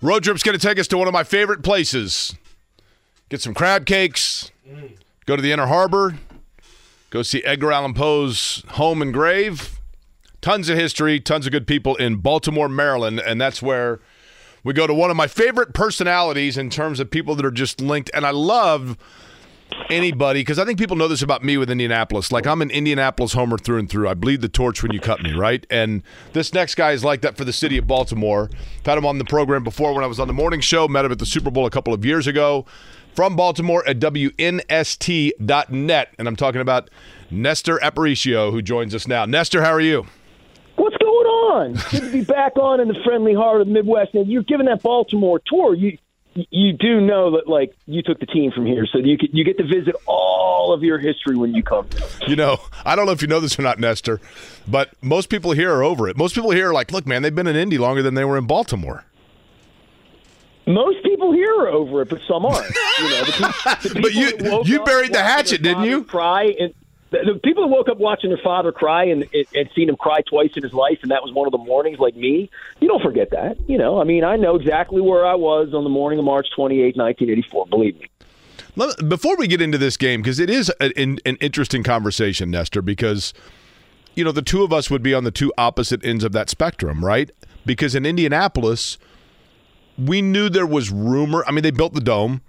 [0.00, 2.34] Road trip's going to take us to one of my favorite places.
[3.30, 4.50] Get some crab cakes,
[5.26, 6.16] go to the Inner Harbor,
[7.10, 9.80] go see Edgar Allan Poe's home and grave.
[10.40, 13.98] Tons of history, tons of good people in Baltimore, Maryland, and that's where
[14.62, 17.80] we go to one of my favorite personalities in terms of people that are just
[17.80, 18.08] linked.
[18.14, 18.96] And I love
[19.90, 22.30] anybody because I think people know this about me with Indianapolis.
[22.32, 24.08] Like I'm an Indianapolis homer through and through.
[24.08, 25.66] I bleed the torch when you cut me, right?
[25.70, 28.50] And this next guy is like that for the city of Baltimore.
[28.52, 30.88] I've had him on the program before when I was on the morning show.
[30.88, 32.66] Met him at the Super Bowl a couple of years ago.
[33.14, 35.34] From Baltimore at WNST.net.
[36.18, 36.90] And I'm talking about
[37.30, 39.24] Nestor Aparicio, who joins us now.
[39.24, 40.06] Nestor, how are you?
[40.76, 41.72] What's going on?
[41.90, 44.14] Good to be back on in the friendly heart of the Midwest.
[44.14, 45.74] And you're giving that Baltimore tour.
[45.74, 45.98] You
[46.50, 49.44] you do know that like you took the team from here, so you get, you
[49.44, 51.88] get to visit all of your history when you come.
[52.26, 54.20] You know, I don't know if you know this or not, Nestor,
[54.66, 56.16] but most people here are over it.
[56.16, 58.36] Most people here are like, look, man, they've been in Indy longer than they were
[58.38, 59.04] in Baltimore.
[60.66, 62.66] Most people here are over it, but some aren't.
[62.98, 66.04] You know, the, the But you- you buried the hatchet, didn't you?
[66.04, 66.74] Cry and
[67.10, 70.20] the, the people that woke up watching their father cry and, and seen him cry
[70.28, 72.50] twice in his life, and that was one of the mornings, like me.
[72.80, 73.56] You don't forget that.
[73.68, 76.48] You know, I mean, I know exactly where I was on the morning of March
[76.54, 77.66] 28, 1984.
[77.68, 78.08] Believe me.
[79.08, 82.80] Before we get into this game, because it is a- an, an interesting conversation, Nestor,
[82.82, 83.34] because
[84.14, 86.48] you know the two of us would be on the two opposite ends of that
[86.48, 87.30] spectrum, right?
[87.66, 88.98] Because in Indianapolis,
[89.98, 91.44] we knew there was rumor.
[91.46, 92.40] I mean, they built the dome.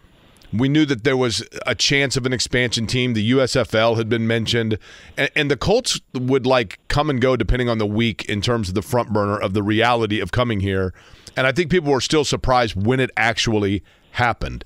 [0.51, 3.13] We knew that there was a chance of an expansion team.
[3.13, 4.79] The USFL had been mentioned,
[5.15, 8.69] and, and the Colts would like come and go depending on the week in terms
[8.69, 10.93] of the front burner of the reality of coming here.
[11.37, 14.65] And I think people were still surprised when it actually happened.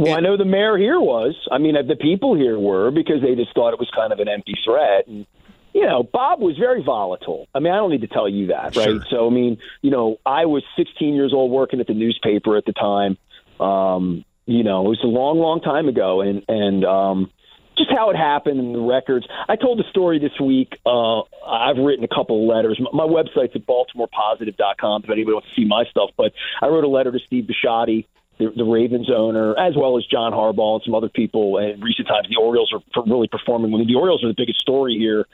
[0.00, 1.34] Well, I know the mayor here was.
[1.52, 4.28] I mean, the people here were because they just thought it was kind of an
[4.28, 5.06] empty threat.
[5.06, 5.26] And,
[5.74, 7.48] you know, Bob was very volatile.
[7.54, 8.88] I mean, I don't need to tell you that, right?
[8.88, 9.04] Sure.
[9.10, 12.64] So, I mean, you know, I was 16 years old working at the newspaper at
[12.64, 13.18] the time.
[13.60, 16.20] Um, you know, it was a long, long time ago.
[16.20, 17.30] And, and, um,
[17.78, 19.26] just how it happened and the records.
[19.48, 20.76] I told the story this week.
[20.84, 22.78] Uh, I've written a couple of letters.
[22.80, 26.10] My, my website's at baltimorepositive.com if anybody wants to see my stuff.
[26.16, 28.06] But I wrote a letter to Steve Bisciotti,
[28.38, 31.56] the, the Ravens owner, as well as John Harbaugh and some other people.
[31.56, 33.70] And in recent times, the Orioles are really performing.
[33.70, 35.26] Mean, the Orioles are the biggest story here.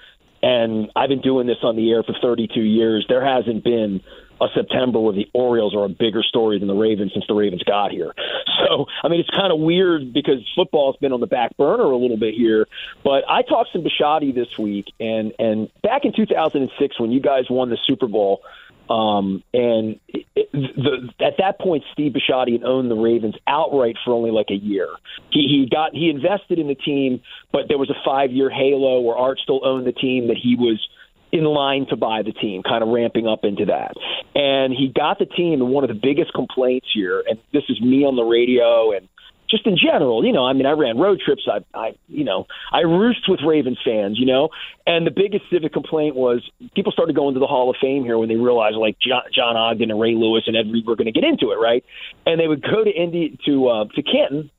[0.43, 3.07] And I've been doing this on the air for 32 years.
[3.09, 4.03] There hasn't been
[4.41, 7.63] a September where the Orioles are a bigger story than the Ravens since the Ravens
[7.63, 8.13] got here.
[8.67, 11.97] So, I mean, it's kind of weird because football's been on the back burner a
[11.97, 12.67] little bit here.
[13.05, 17.45] But I talked to Bisciotti this week, and and back in 2006 when you guys
[17.49, 18.43] won the Super Bowl,
[18.89, 24.31] um, and it, the, at that point, Steve Bisciotti owned the Ravens outright for only
[24.31, 24.89] like a year.
[25.31, 27.21] He he got he invested in the team,
[27.53, 30.57] but there was a five year halo where Art still owned the team that he
[30.57, 30.87] was
[31.33, 33.95] in line to buy the team, kind of ramping up into that.
[34.35, 37.81] And he got the team, and one of the biggest complaints here, and this is
[37.81, 39.09] me on the radio and
[39.49, 41.47] just in general, you know, I mean, I ran road trips.
[41.51, 44.49] I, I, you know, I roost with Ravens fans, you know,
[44.87, 48.19] and the biggest civic complaint was people started going to the Hall of Fame here
[48.19, 51.07] when they realized like John, John Ogden and Ray Lewis and Ed Reed were going
[51.07, 51.85] to get into it, right?
[52.27, 54.51] And they would go to Indy to uh, to Canton,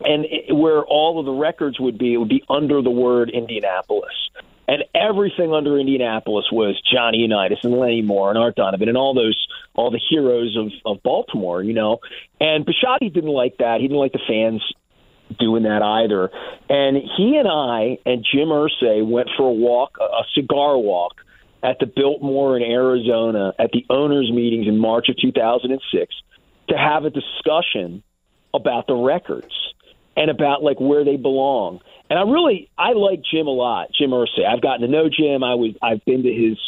[0.00, 3.30] and it, where all of the records would be, it would be under the word
[3.30, 4.30] Indianapolis.
[4.68, 9.14] And everything under Indianapolis was Johnny Unitas and Lenny Moore and Art Donovan and all
[9.14, 11.98] those all the heroes of, of Baltimore, you know.
[12.40, 13.80] And Bisciotti didn't like that.
[13.80, 14.62] He didn't like the fans
[15.38, 16.30] doing that either.
[16.68, 21.20] And he and I and Jim Irsay went for a walk, a cigar walk,
[21.62, 26.14] at the Biltmore in Arizona at the owners' meetings in March of 2006
[26.68, 28.02] to have a discussion
[28.54, 29.52] about the records
[30.16, 31.80] and about like where they belong.
[32.08, 34.46] And I really I like Jim a lot, Jim Irsay.
[34.46, 35.42] I've gotten to know Jim.
[35.42, 36.58] I was I've been to his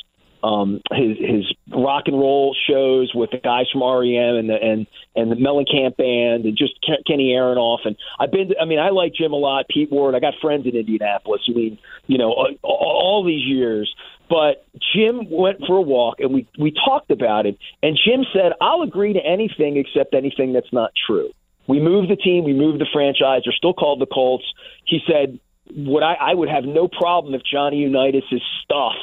[0.42, 4.86] um his his rock and roll shows with the guys from REM and the and
[5.14, 7.80] and the Mellencamp band and just Ken- Kenny Aronoff.
[7.84, 10.14] And I've been to, I mean I like Jim a lot Pete Ward.
[10.14, 11.42] I got friends in Indianapolis.
[11.48, 13.92] I mean you know all, all these years.
[14.28, 17.58] But Jim went for a walk and we we talked about it.
[17.82, 21.30] And Jim said I'll agree to anything except anything that's not true
[21.68, 23.42] we moved the team, we moved the franchise.
[23.44, 24.44] They're still called the Colts.
[24.84, 25.38] He said,
[25.76, 26.14] "Would I?
[26.14, 28.96] I would have no problem if Johnny Unitas' stuff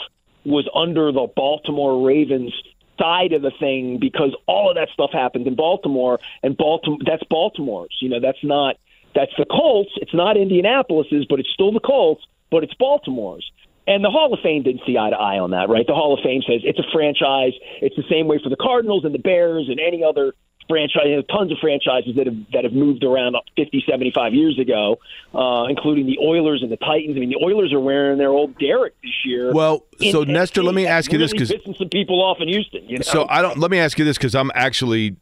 [0.43, 2.53] was under the Baltimore Ravens
[2.99, 7.23] side of the thing because all of that stuff happened in Baltimore, and Baltimore that's
[7.29, 7.95] Baltimore's.
[8.01, 8.77] You know, that's not
[9.13, 9.91] that's the Colts.
[9.97, 13.49] It's not Indianapolis's, but it's still the Colts, but it's Baltimore's.
[13.87, 15.85] And the Hall of Fame didn't see eye to eye on that, right?
[15.85, 17.53] The Hall of Fame says it's a franchise.
[17.81, 20.33] It's the same way for the Cardinals and the Bears and any other
[20.67, 21.03] franchise.
[21.05, 24.97] You know, tons of franchises that have that have moved around 50, 75 years ago,
[25.33, 27.15] uh, including the Oilers and the Titans.
[27.15, 29.53] I mean, the Oilers are wearing their old Derek this year.
[29.53, 32.47] Well, so in Nestor, let me ask you this because pissing some people off in
[32.47, 32.87] Houston.
[32.87, 33.03] You know?
[33.03, 33.57] So I don't.
[33.57, 35.15] Let me ask you this because I'm actually.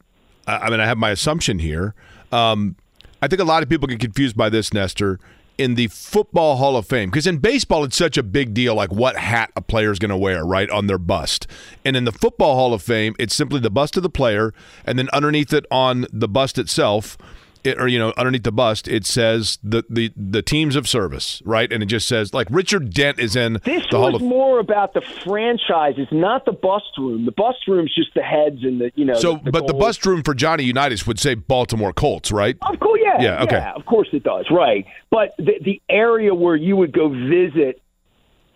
[0.46, 1.94] I I mean, I have my assumption here.
[2.32, 2.76] Um,
[3.22, 5.18] I think a lot of people get confused by this, Nestor.
[5.56, 8.90] In the Football Hall of Fame, because in baseball it's such a big deal, like
[8.90, 11.46] what hat a player is going to wear, right, on their bust.
[11.84, 14.52] And in the Football Hall of Fame, it's simply the bust of the player,
[14.84, 17.16] and then underneath it on the bust itself,
[17.64, 21.42] it, or you know, underneath the bust, it says the the the teams of service,
[21.44, 24.28] right, and it just says like Richard Dent is in This the Hall was of
[24.28, 27.24] more about the franchises, not the bust room.
[27.24, 29.14] The bust room's just the heads and the you know.
[29.14, 32.56] So, the, the but the bust room for Johnny Unitas would say Baltimore Colts, right?
[32.62, 33.72] Of course, yeah, Yeah, okay.
[33.74, 34.86] of course it does, right?
[35.10, 37.80] But the the area where you would go visit,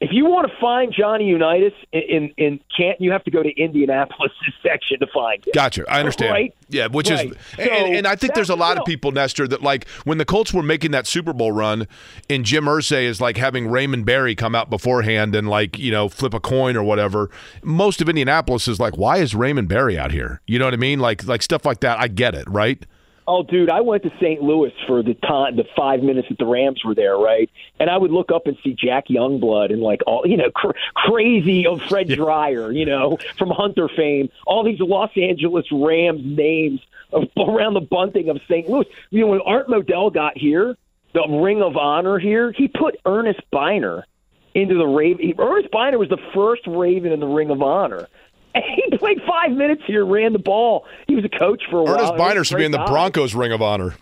[0.01, 3.43] if you want to find Johnny Unitas in in, in Canton, you have to go
[3.43, 5.53] to Indianapolis section to find him.
[5.55, 5.85] Gotcha.
[5.91, 6.33] I understand.
[6.33, 6.55] Right?
[6.69, 7.31] Yeah, which Right.
[7.33, 8.83] is, So and, and I think there's a lot no.
[8.83, 11.87] of people, Nestor, that like when the Colts were making that Super Bowl run,
[12.31, 16.09] and Jim Irsay is like having Raymond Berry come out beforehand and like you know
[16.09, 17.31] flip a coin or whatever.
[17.63, 20.41] Most of Indianapolis is like, why is Raymond Berry out here?
[20.47, 21.01] You know what I mean?
[21.01, 21.99] Like like stuff like that.
[21.99, 22.85] I get it, right?
[23.31, 24.43] Oh, dude, I went to St.
[24.43, 27.51] Louis for the time, the five minutes that the Rams were there, right?
[27.79, 30.71] And I would look up and see Jack Youngblood and like all, you know, cr-
[30.95, 36.81] crazy of Fred Dryer, you know, from Hunter fame, all these Los Angeles Rams names
[37.13, 38.67] of, around the bunting of St.
[38.67, 38.87] Louis.
[39.11, 40.75] You know, when Art Modell got here,
[41.13, 44.07] the Ring of Honor here, he put Ernest Byner
[44.55, 45.35] into the Raven.
[45.39, 48.09] Ernest Byner was the first Raven in the Ring of Honor.
[48.55, 50.87] He played five minutes here, ran the ball.
[51.07, 51.95] He was a coach for a while.
[51.95, 52.85] Ernest He was Byner should be in the.
[52.87, 53.95] Broncos Ring of Honor.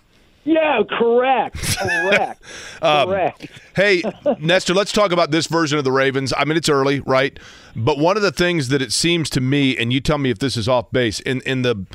[0.44, 1.56] Yeah, correct.
[1.76, 2.42] Correct.
[2.82, 3.48] Um, correct.
[3.74, 4.02] Hey,
[4.38, 6.32] Nestor, let's talk about this version of the Ravens.
[6.36, 7.36] I mean, it's early, right?
[7.74, 10.38] But one of the things that it seems to me, and you tell me if
[10.38, 11.86] this is off base, in in the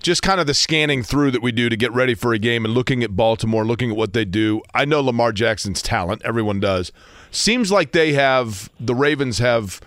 [0.00, 2.64] just kind of the scanning through that we do to get ready for a game
[2.64, 4.62] and looking at Baltimore, looking at what they do.
[4.74, 6.90] I know Lamar Jackson's talent, everyone does.
[7.30, 9.80] Seems like they have the Ravens have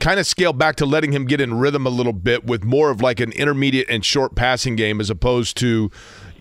[0.00, 2.90] kind of scale back to letting him get in rhythm a little bit with more
[2.90, 5.90] of like an intermediate and short passing game as opposed to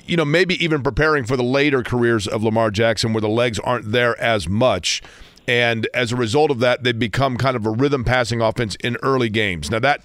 [0.06, 3.60] you know maybe even preparing for the later careers of Lamar Jackson where the legs
[3.60, 5.02] aren't there as much.
[5.46, 8.98] And as a result of that they've become kind of a rhythm passing offense in
[9.04, 9.70] early games.
[9.70, 10.04] Now that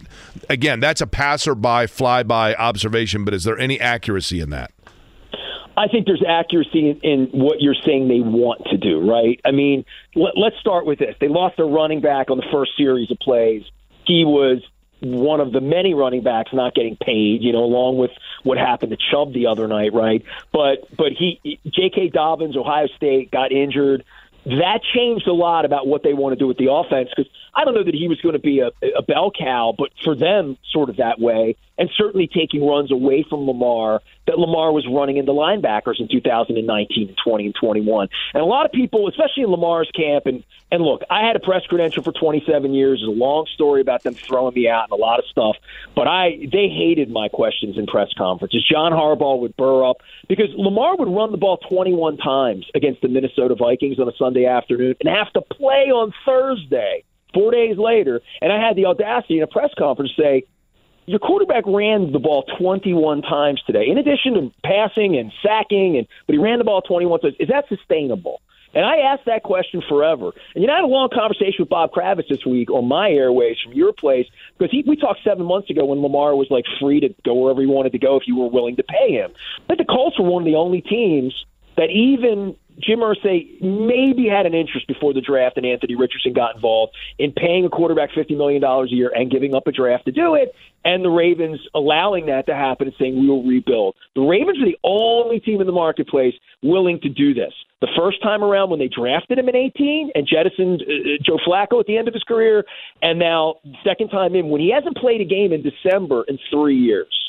[0.49, 4.73] again that's a passer by fly by observation but is there any accuracy in that
[5.79, 9.41] I think there's accuracy in, in what you're saying they want to do, right?
[9.45, 9.85] I mean,
[10.17, 11.15] let, let's start with this.
[11.21, 13.63] They lost their running back on the first series of plays.
[14.05, 14.61] He was
[15.01, 18.11] one of the many running backs not getting paid, you know, along with
[18.43, 20.25] what happened to Chubb the other night, right?
[20.53, 22.09] But but he J.K.
[22.09, 24.05] Dobbins, Ohio State, got injured.
[24.45, 27.65] That changed a lot about what they want to do with the offense because I
[27.65, 30.57] don't know that he was going to be a, a bell cow, but for them,
[30.71, 35.17] sort of that way, and certainly taking runs away from Lamar that Lamar was running
[35.17, 38.09] into linebackers in 2019 and 20 and 21.
[38.33, 41.41] And a lot of people, especially in Lamar's camp, and and look, I had a
[41.41, 43.01] press credential for 27 years.
[43.01, 45.57] There's a long story about them throwing me out and a lot of stuff,
[45.97, 48.65] but I they hated my questions in press conferences.
[48.71, 49.97] John Harbaugh would burr up
[50.29, 54.45] because Lamar would run the ball 21 times against the Minnesota Vikings on a Sunday
[54.47, 57.03] afternoon and have to play on Thursday,
[57.35, 58.21] four days later.
[58.41, 60.43] And I had the audacity in a press conference to say,
[61.07, 66.07] your quarterback ran the ball 21 times today, in addition to passing and sacking, and
[66.27, 67.35] but he ran the ball 21 times.
[67.41, 68.43] Is that sustainable?
[68.75, 70.33] And I asked that question forever.
[70.55, 73.11] And you know, I had a long conversation with Bob Kravitz this week on my
[73.11, 74.27] airways from your place
[74.59, 77.63] because he, we talked seven months ago when Lamar was like free to go wherever
[77.63, 79.33] he wanted to go if you were willing to pay him.
[79.67, 81.33] But the Colts were one of the only teams
[81.79, 86.55] that even Jim Irsay maybe had an interest before the draft and Anthony Richardson got
[86.55, 90.13] involved in paying a quarterback $50 million a year and giving up a draft to
[90.13, 90.55] do it,
[90.85, 93.95] and the Ravens allowing that to happen and saying, we will rebuild.
[94.15, 97.53] The Ravens are the only team in the marketplace willing to do this.
[97.81, 101.79] The first time around when they drafted him in 18 and jettisoned uh, Joe Flacco
[101.81, 102.65] at the end of his career,
[103.03, 106.77] and now second time in when he hasn't played a game in December in three
[106.77, 107.28] years.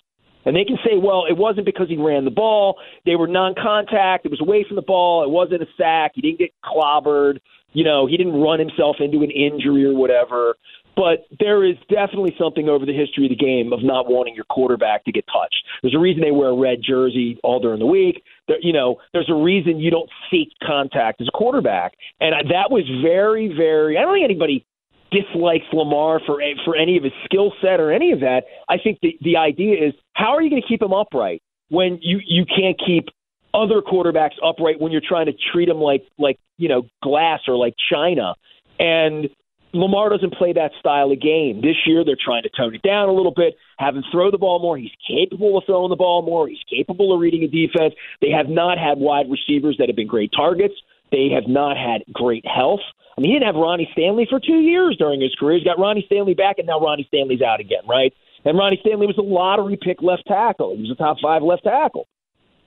[0.50, 2.80] And they can say, well, it wasn't because he ran the ball.
[3.06, 4.26] They were non contact.
[4.26, 5.24] It was away from the ball.
[5.24, 6.14] It wasn't a sack.
[6.16, 7.38] He didn't get clobbered.
[7.74, 10.56] You know, he didn't run himself into an injury or whatever.
[10.96, 14.46] But there is definitely something over the history of the game of not wanting your
[14.46, 15.64] quarterback to get touched.
[15.84, 18.24] There's a reason they wear a red jersey all during the week.
[18.48, 21.94] There, you know, there's a reason you don't seek contact as a quarterback.
[22.20, 24.66] And I- that was very, very, I don't think anybody
[25.12, 28.44] dislikes Lamar for for any of his skill set or any of that.
[28.68, 32.00] I think the the idea is how are you going to keep him upright when
[32.02, 33.06] you you can't keep
[33.54, 37.56] other quarterbacks upright when you're trying to treat them like like you know glass or
[37.56, 38.36] like china
[38.80, 39.30] and
[39.74, 41.62] Lamar doesn't play that style of game.
[41.62, 44.38] This year, they're trying to tone it down a little bit, have him throw the
[44.38, 44.78] ball more.
[44.78, 46.48] He's capable of throwing the ball more.
[46.48, 47.94] He's capable of reading a defense.
[48.20, 50.74] They have not had wide receivers that have been great targets.
[51.12, 52.82] They have not had great health.
[53.20, 55.58] I mean, he didn't have Ronnie Stanley for two years during his career.
[55.58, 58.14] He's got Ronnie Stanley back, and now Ronnie Stanley's out again, right?
[58.46, 60.74] And Ronnie Stanley was a lottery pick left tackle.
[60.78, 62.08] He was a top five left tackle.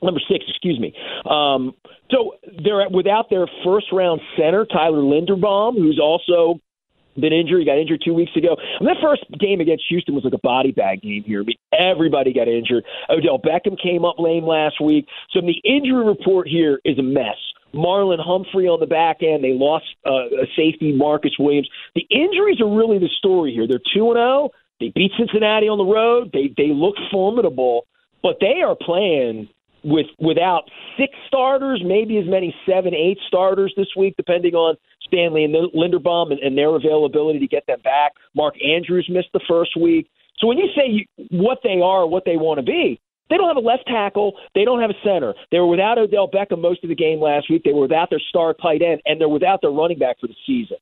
[0.03, 0.93] Number six, excuse me.
[1.25, 1.73] Um,
[2.11, 6.61] so they're without their first round center, Tyler Linderbaum, who's also
[7.17, 7.61] been injured.
[7.61, 8.57] He got injured two weeks ago.
[8.79, 11.41] And that first game against Houston was like a body bag game here.
[11.41, 12.85] I mean, everybody got injured.
[13.09, 15.07] Odell Beckham came up lame last week.
[15.31, 17.41] So the injury report here is a mess.
[17.75, 19.43] Marlon Humphrey on the back end.
[19.43, 21.69] They lost uh, a safety, Marcus Williams.
[21.95, 23.67] The injuries are really the story here.
[23.67, 24.50] They're 2 and 0.
[24.81, 26.31] They beat Cincinnati on the road.
[26.33, 27.87] They they look formidable,
[28.23, 29.49] but they are playing
[29.85, 30.64] with without
[30.99, 34.76] six starters, maybe as many seven, eight starters this week, depending on
[35.07, 38.12] Stanley and Linderbaum and, and their availability to get them back.
[38.35, 40.11] Mark Andrews missed the first week.
[40.38, 43.00] So when you say what they are, what they want to be,
[43.33, 44.35] they don't have a left tackle.
[44.55, 45.33] They don't have a center.
[45.51, 47.62] They were without Odell Beckham most of the game last week.
[47.65, 50.37] They were without their star tight end, and they're without their running back for the
[50.47, 50.77] season.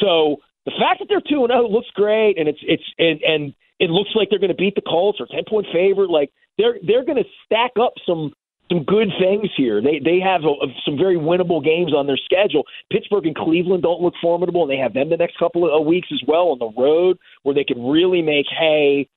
[0.00, 3.54] So the fact that they're two and zero looks great, and it's it's and, and
[3.78, 6.08] it looks like they're going to beat the Colts or ten point favorite.
[6.08, 8.32] Like they're they're going to stack up some
[8.72, 9.82] some good things here.
[9.82, 10.54] They they have a,
[10.86, 12.64] some very winnable games on their schedule.
[12.90, 16.08] Pittsburgh and Cleveland don't look formidable, and they have them the next couple of weeks
[16.12, 19.08] as well on the road, where they can really make hay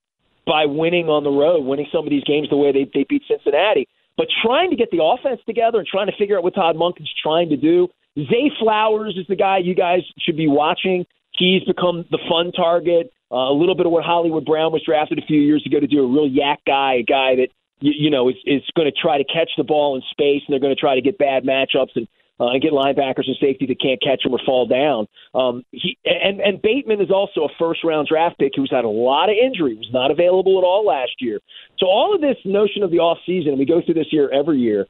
[0.46, 3.22] by winning on the road, winning some of these games the way they they beat
[3.28, 3.88] Cincinnati.
[4.16, 7.12] But trying to get the offense together and trying to figure out what Todd Monken's
[7.20, 7.88] trying to do.
[8.16, 11.04] Zay Flowers is the guy you guys should be watching.
[11.32, 13.12] He's become the fun target.
[13.32, 15.86] Uh, a little bit of what Hollywood Brown was drafted a few years ago to
[15.88, 17.48] do, a real YAC guy, a guy that
[17.80, 20.52] you, you know, is, is going to try to catch the ball in space, and
[20.52, 22.06] they're going to try to get bad matchups and
[22.40, 25.06] uh, and get linebackers and safety that can't catch him or fall down.
[25.34, 28.88] Um, he and and Bateman is also a first round draft pick who's had a
[28.88, 31.40] lot of injury, was not available at all last year.
[31.78, 34.30] So all of this notion of the off season, and we go through this year
[34.32, 34.86] every year.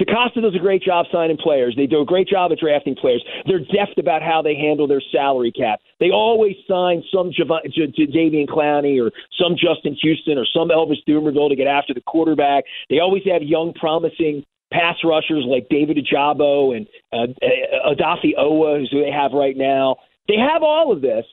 [0.00, 1.74] DeCosta does a great job signing players.
[1.76, 3.24] They do a great job at drafting players.
[3.46, 5.80] They're deft about how they handle their salary cap.
[5.98, 9.10] They always sign some Jav- J- Clowney or
[9.42, 12.62] some Justin Houston or some Elvis Dumervil to get after the quarterback.
[12.88, 18.86] They always have young, promising pass rushers like David Ojabo and uh, uh Odafe Oweh,
[18.90, 19.96] who they have right now.
[20.28, 21.24] They have all of this,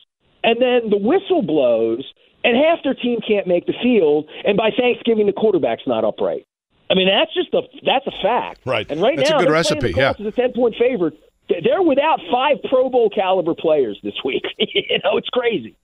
[0.43, 2.05] and then the whistle blows,
[2.43, 6.45] and half their team can't make the field, and by Thanksgiving, the quarterback's not upright.
[6.89, 8.61] I mean, that's just a that's a fact.
[8.65, 8.89] Right.
[8.89, 9.91] And right that's now, a good recipe.
[9.91, 10.13] The yeah.
[10.19, 11.19] As a ten point favorite.
[11.47, 14.41] They're without five Pro Bowl caliber players this week.
[14.57, 15.75] you know, it's crazy.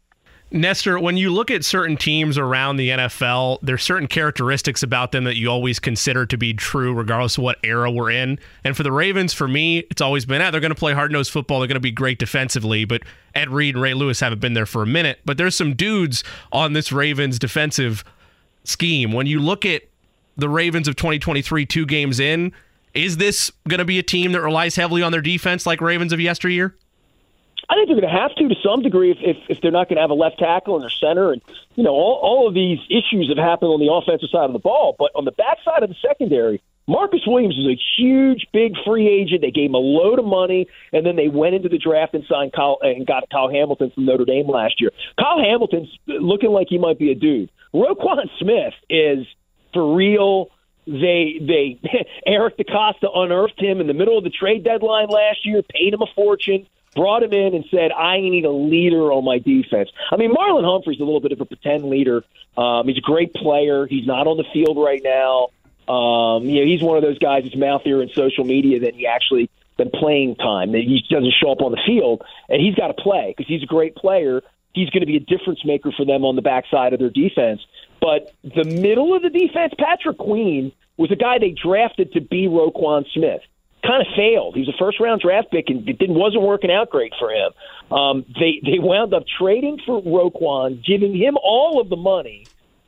[0.51, 5.23] Nestor, when you look at certain teams around the NFL, there's certain characteristics about them
[5.23, 8.37] that you always consider to be true, regardless of what era we're in.
[8.63, 11.11] And for the Ravens, for me, it's always been, ah, they're going to play hard
[11.11, 11.59] nosed football.
[11.59, 12.83] They're going to be great defensively.
[12.83, 13.03] But
[13.33, 15.19] Ed Reed and Ray Lewis haven't been there for a minute.
[15.23, 18.03] But there's some dudes on this Ravens defensive
[18.65, 19.13] scheme.
[19.13, 19.83] When you look at
[20.35, 22.51] the Ravens of 2023, two games in.
[22.93, 26.11] Is this going to be a team that relies heavily on their defense like Ravens
[26.11, 26.75] of yesteryear?
[27.71, 29.87] I think they're going to have to to some degree if, if, if they're not
[29.87, 31.31] going to have a left tackle in their center.
[31.31, 31.41] And,
[31.75, 34.59] you know, all, all of these issues have happened on the offensive side of the
[34.59, 34.95] ball.
[34.99, 39.07] But on the back side of the secondary, Marcus Williams is a huge, big free
[39.07, 39.41] agent.
[39.41, 42.25] They gave him a load of money, and then they went into the draft and
[42.27, 44.91] signed Kyle and got Kyle Hamilton from Notre Dame last year.
[45.17, 47.49] Kyle Hamilton's looking like he might be a dude.
[47.73, 49.25] Roquan Smith is–
[49.73, 50.49] for real.
[50.87, 51.79] They they
[52.25, 56.01] Eric DeCosta unearthed him in the middle of the trade deadline last year, paid him
[56.01, 59.89] a fortune, brought him in and said, I need a leader on my defense.
[60.11, 62.23] I mean, Marlon Humphrey's a little bit of a pretend leader.
[62.57, 63.87] Um, he's a great player.
[63.87, 65.49] He's not on the field right now.
[65.91, 69.07] Um, you know, he's one of those guys that's mouthier in social media than he
[69.07, 70.73] actually than playing time.
[70.73, 73.67] He doesn't show up on the field, and he's got to play because he's a
[73.67, 74.41] great player.
[74.73, 77.61] He's going to be a difference maker for them on the backside of their defense.
[77.99, 82.47] But the middle of the defense, Patrick Queen was a guy they drafted to be
[82.47, 83.41] Roquan Smith.
[83.85, 84.55] Kind of failed.
[84.55, 87.31] He was a first round draft pick and it didn't wasn't working out great for
[87.31, 87.51] him.
[87.91, 92.45] Um, they they wound up trading for Roquan, giving him all of the money.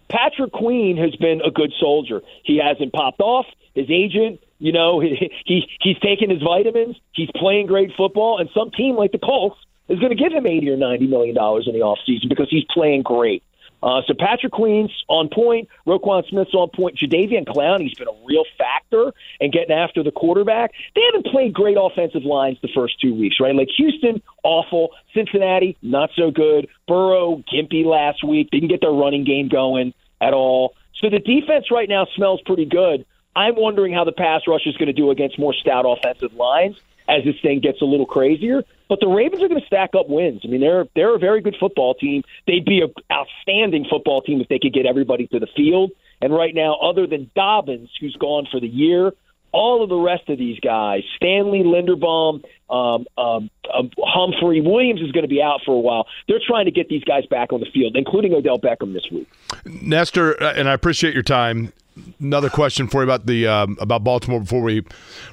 [0.10, 2.22] Patrick Queen has been a good soldier.
[2.44, 3.48] He hasn't popped off.
[3.74, 6.96] His agent, you know, he, he he's taking his vitamins.
[7.14, 9.58] He's playing great football, and some team like the Colts
[9.90, 12.66] is going to give him eighty or ninety million dollars in the offseason because he's
[12.72, 13.44] playing great.
[13.84, 18.46] Uh, so Patrick Queen's on point, Roquan Smith's on point, Jadeveon Clowney's been a real
[18.58, 19.12] factor
[19.42, 20.72] in getting after the quarterback.
[20.96, 23.54] They haven't played great offensive lines the first two weeks, right?
[23.54, 24.92] Like Houston, awful.
[25.14, 26.70] Cincinnati, not so good.
[26.88, 28.50] Burrow, gimpy last week.
[28.52, 30.76] Didn't get their running game going at all.
[31.02, 33.06] So the defense right now smells pretty good.
[33.36, 36.78] I'm wondering how the pass rush is going to do against more stout offensive lines
[37.08, 38.64] as this thing gets a little crazier.
[38.90, 40.42] But the Ravens are going to stack up wins.
[40.44, 42.24] I mean, they're they're a very good football team.
[42.48, 45.92] They'd be an outstanding football team if they could get everybody to the field.
[46.22, 49.12] And right now, other than Dobbins, who's gone for the year,
[49.52, 55.12] all of the rest of these guys, Stanley, Linderbaum, um, um, um, Humphrey, Williams is
[55.12, 56.08] going to be out for a while.
[56.28, 59.30] They're trying to get these guys back on the field, including Odell Beckham this week.
[59.66, 61.72] Nestor, uh, and I appreciate your time
[62.20, 64.84] another question for you about the um, about Baltimore before we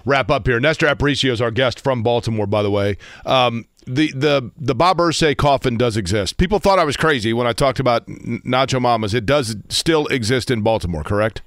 [0.04, 0.60] wrap up here.
[0.60, 2.96] Nestor Aparicio is our guest from Baltimore, by the way.
[3.24, 6.36] Um, the the the Bob Irsay coffin does exist.
[6.36, 9.14] People thought I was crazy when I talked about Nacho Mamas.
[9.14, 11.42] It does still exist in Baltimore, correct?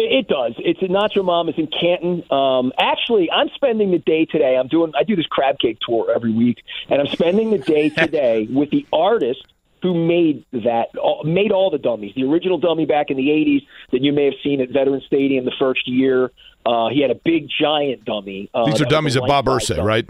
[0.00, 0.54] It does.
[0.58, 2.22] It's at Nacho Mamas in Canton.
[2.30, 4.56] Um, actually, I'm spending the day today.
[4.56, 4.92] I'm doing.
[4.96, 8.70] I do this crab cake tour every week, and I'm spending the day today with
[8.70, 9.44] the artist
[9.82, 10.88] who made that
[11.24, 12.12] made all the dummies.
[12.14, 15.44] The original dummy back in the '80s that you may have seen at Veterans Stadium
[15.44, 16.30] the first year.
[16.66, 18.50] Uh, he had a big giant dummy.
[18.52, 20.06] Uh, These are dummies of Bob Irsay, right?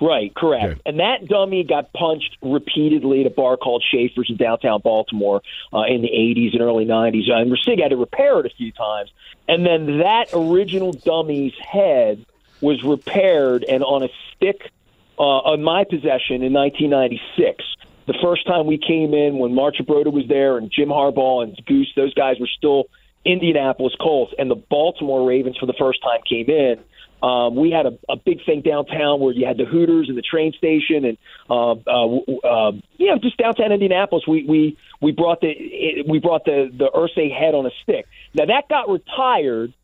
[0.00, 0.64] Right, correct.
[0.64, 0.80] Okay.
[0.86, 5.82] And that dummy got punched repeatedly at a bar called Schaefer's in downtown Baltimore uh,
[5.82, 7.28] in the 80s and early 90s.
[7.30, 9.10] And Rasig had to repair it a few times.
[9.48, 12.24] And then that original dummy's head
[12.60, 14.70] was repaired and on a stick
[15.18, 17.64] uh, on my possession in 1996
[18.08, 21.92] the first time we came in when Marchibroda was there and Jim Harbaugh and Goose,
[21.94, 22.84] those guys were still
[23.24, 26.80] Indianapolis Colts, and the Baltimore Ravens for the first time came in.
[27.22, 30.22] Um, we had a, a big thing downtown where you had the Hooters and the
[30.22, 31.18] train station, and
[31.50, 34.24] uh, uh, uh, yeah, just downtown Indianapolis.
[34.26, 38.06] We we we brought the we brought the the Irsay head on a stick.
[38.34, 39.74] Now that got retired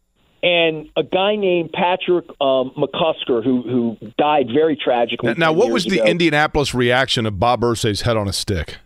[0.45, 5.35] and a guy named Patrick um, McCusker who who died very tragically.
[5.35, 6.05] Now, what was the ago.
[6.05, 8.77] Indianapolis reaction of Bob Irsay's head on a stick?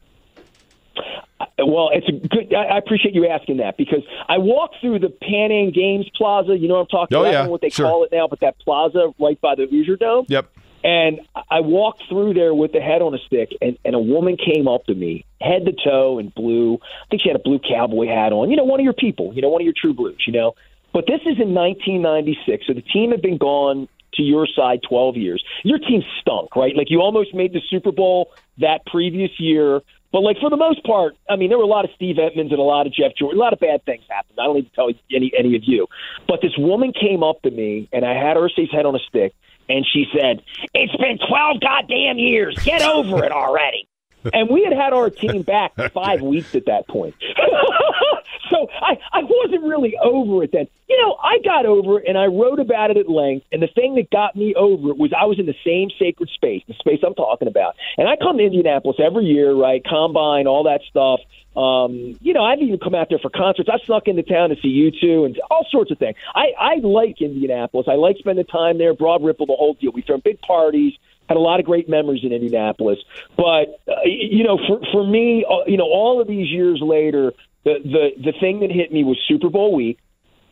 [1.41, 2.55] Uh, well, it's a good.
[2.55, 6.57] I appreciate you asking that because I walked through the Pan Am Games Plaza.
[6.57, 7.31] You know what I'm talking oh, about?
[7.31, 7.87] Yeah, I don't know what they sure.
[7.87, 10.27] call it now, but that plaza right by the Hoosier Dome.
[10.29, 10.49] Yep.
[10.85, 14.37] And I walked through there with the head on a stick, and, and a woman
[14.37, 16.75] came up to me, head to toe in blue.
[16.75, 18.49] I think she had a blue cowboy hat on.
[18.49, 19.35] You know, one of your people.
[19.35, 20.23] You know, one of your true blues.
[20.25, 20.55] You know,
[20.93, 25.17] but this is in 1996, so the team had been gone to your side 12
[25.17, 25.45] years.
[25.65, 26.75] Your team stunk, right?
[26.77, 29.81] Like you almost made the Super Bowl that previous year.
[30.11, 32.51] But like for the most part, I mean, there were a lot of Steve Emtman
[32.51, 33.39] and a lot of Jeff Jordan.
[33.39, 34.39] A lot of bad things happened.
[34.41, 35.87] I don't need to tell any any of you.
[36.27, 39.35] But this woman came up to me, and I had Irsay's head on a stick,
[39.69, 42.59] and she said, "It's been 12 goddamn years.
[42.65, 43.87] Get over it already."
[44.33, 47.15] And we had had our team back five weeks at that point.
[48.51, 50.69] so I, I wasn't really over it then.
[50.89, 53.47] You know, I got over it and I wrote about it at length.
[53.53, 56.31] And the thing that got me over it was I was in the same sacred
[56.31, 57.77] space, the space I'm talking about.
[57.97, 59.85] And I come to Indianapolis every year, right?
[59.85, 61.21] Combine, all that stuff.
[61.57, 63.69] Um, you know, I've even come out there for concerts.
[63.73, 66.17] I snuck into town to see U2 and all sorts of things.
[66.35, 67.87] I, I like Indianapolis.
[67.89, 69.91] I like spending time there, Broad Ripple, the whole deal.
[69.93, 70.95] We throw big parties
[71.29, 72.99] had a lot of great memories in Indianapolis.
[73.37, 77.33] But uh, you know, for for me, uh, you know, all of these years later,
[77.65, 79.99] the the the thing that hit me was Super Bowl week.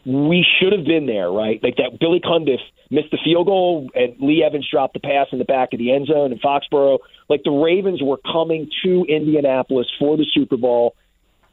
[0.05, 1.61] We should have been there, right?
[1.61, 2.61] Like that Billy Cundiff
[2.91, 5.93] missed the field goal and Lee Evans dropped the pass in the back of the
[5.93, 6.99] end zone in Foxborough.
[7.29, 10.95] Like the Ravens were coming to Indianapolis for the Super Bowl.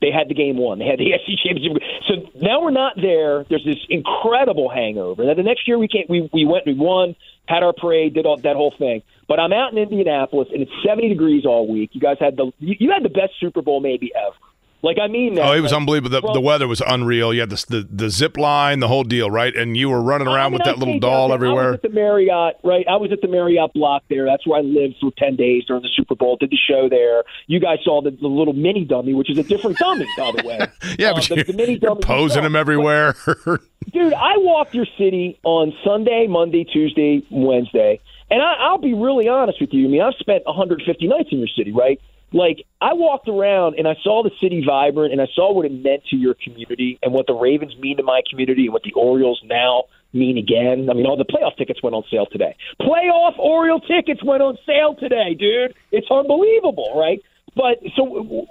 [0.03, 0.79] They had the game won.
[0.79, 1.81] They had the AFC championship.
[2.09, 3.45] So now we're not there.
[3.47, 5.23] There's this incredible hangover.
[5.23, 6.09] Now the next year we can't.
[6.09, 6.65] We we went.
[6.65, 7.15] We won.
[7.47, 8.13] Had our parade.
[8.13, 9.01] Did all that whole thing.
[9.29, 11.91] But I'm out in Indianapolis and it's 70 degrees all week.
[11.93, 14.35] You guys had the you, you had the best Super Bowl maybe ever.
[14.83, 16.09] Like I mean, that, oh, it was like, unbelievable.
[16.09, 17.33] The, the, weather was unreal.
[17.33, 19.55] You had the, the, the zip line, the whole deal, right?
[19.55, 21.67] And you were running around I mean, with that little doll everywhere.
[21.67, 22.85] I was at the Marriott, right?
[22.89, 24.25] I was at the Marriott block there.
[24.25, 26.35] That's where I lived for ten days during the Super Bowl.
[26.35, 27.23] Did the show there.
[27.47, 30.45] You guys saw the, the little mini dummy, which is a different dummy, by the
[30.45, 30.59] way.
[30.99, 33.15] yeah, uh, but the, the mini dummy posing him everywhere.
[33.93, 39.29] dude, I walked your city on Sunday, Monday, Tuesday, Wednesday, and I, I'll be really
[39.29, 39.85] honest with you.
[39.85, 42.01] I mean, I've spent 150 nights in your city, right?
[42.33, 45.71] Like I walked around and I saw the city vibrant and I saw what it
[45.71, 48.93] meant to your community and what the Ravens mean to my community and what the
[48.93, 50.89] Orioles now mean again.
[50.89, 52.55] I mean, all the playoff tickets went on sale today.
[52.81, 55.75] Playoff Oriole tickets went on sale today, dude.
[55.91, 57.21] It's unbelievable, right?
[57.55, 58.47] But so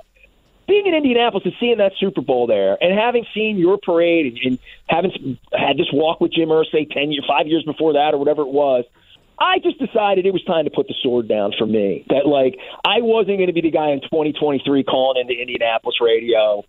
[0.69, 4.39] being in Indianapolis and seeing that Super Bowl there, and having seen your parade and,
[4.45, 8.19] and having had this walk with Jim Irsay ten years, five years before that, or
[8.19, 8.85] whatever it was,
[9.43, 12.07] I just decided it was time to put the sword down for me.
[12.11, 16.65] That like I wasn't going to be the guy in 2023 calling into Indianapolis radio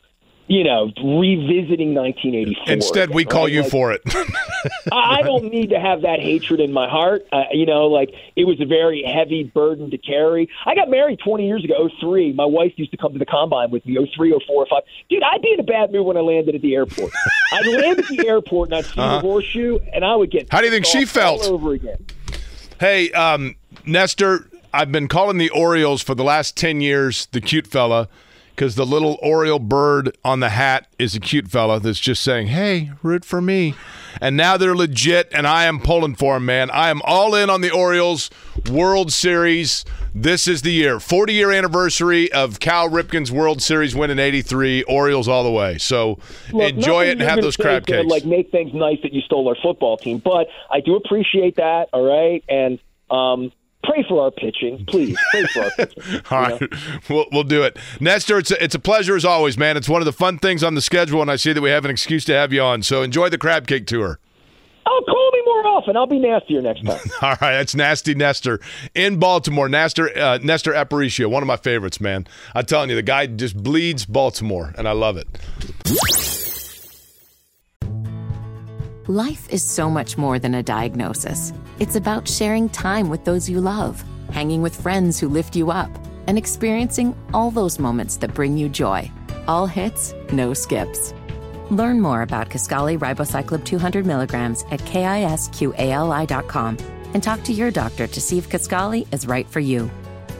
[0.48, 2.74] you know, revisiting 1984.
[2.74, 3.54] Instead, we call right?
[3.54, 4.02] you like, for it.
[4.92, 7.26] I don't need to have that hatred in my heart.
[7.32, 10.50] Uh, you know, like it was a very heavy burden to carry.
[10.66, 12.34] I got married 20 years ago, 03.
[12.34, 14.84] My wife used to come to the combine with me, 03, 04, 05.
[15.10, 17.14] Dude, I'd be in a bad mood when I landed at the airport.
[17.54, 19.16] I'd land at the airport and I'd see uh-huh.
[19.16, 20.52] the horseshoe, and I would get.
[20.52, 21.44] How do you think she felt?
[21.44, 22.06] over again.
[22.84, 27.66] Hey, um, Nestor, I've been calling the Orioles for the last 10 years the cute
[27.66, 28.10] fella
[28.54, 32.48] because the little Oriole bird on the hat is a cute fella that's just saying,
[32.48, 33.74] hey, root for me.
[34.20, 36.70] And now they're legit, and I am pulling for them, man.
[36.72, 38.30] I am all in on the Orioles
[38.70, 39.86] World Series.
[40.16, 41.00] This is the year.
[41.00, 44.84] 40 year anniversary of Cal Ripken's World Series win in 83.
[44.84, 45.78] Orioles all the way.
[45.78, 46.20] So
[46.52, 48.08] Look, enjoy it and have those crab cakes.
[48.10, 50.20] like make things nice that you stole our football team.
[50.20, 52.44] But I do appreciate that, all right?
[52.48, 53.52] And um,
[53.84, 55.18] pray for our pitching, please.
[55.32, 56.22] Pray for our pitching.
[56.32, 56.74] All right,
[57.10, 57.78] we'll, we'll do it.
[58.00, 59.78] Nestor, it's a, it's a pleasure as always, man.
[59.78, 61.86] It's one of the fun things on the schedule, and I see that we have
[61.86, 62.84] an excuse to have you on.
[62.84, 64.20] So enjoy the crab cake tour.
[64.96, 65.98] Oh, call me more often.
[65.98, 67.00] I'll be nastier next time.
[67.22, 68.60] All right, that's Nasty Nestor
[68.94, 69.68] in Baltimore.
[69.68, 72.28] Nestor uh, Nestor Aparicio, one of my favorites, man.
[72.54, 75.28] I'm telling you, the guy just bleeds Baltimore, and I love it.
[79.08, 81.54] Life is so much more than a diagnosis.
[81.80, 85.90] It's about sharing time with those you love, hanging with friends who lift you up,
[86.28, 89.12] and experiencing all those moments that bring you joy.
[89.48, 91.14] All hits, no skips.
[91.74, 96.78] Learn more about Kisqali Ribociclib 200 milligrams at kisqali.com
[97.16, 99.90] and talk to your doctor to see if Kisqali is right for you.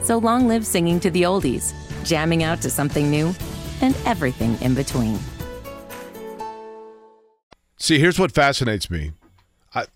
[0.02, 3.34] So long live singing to the oldies, jamming out to something new,
[3.80, 5.18] and everything in between.
[7.78, 9.10] See, here's what fascinates me.
[9.74, 9.86] I,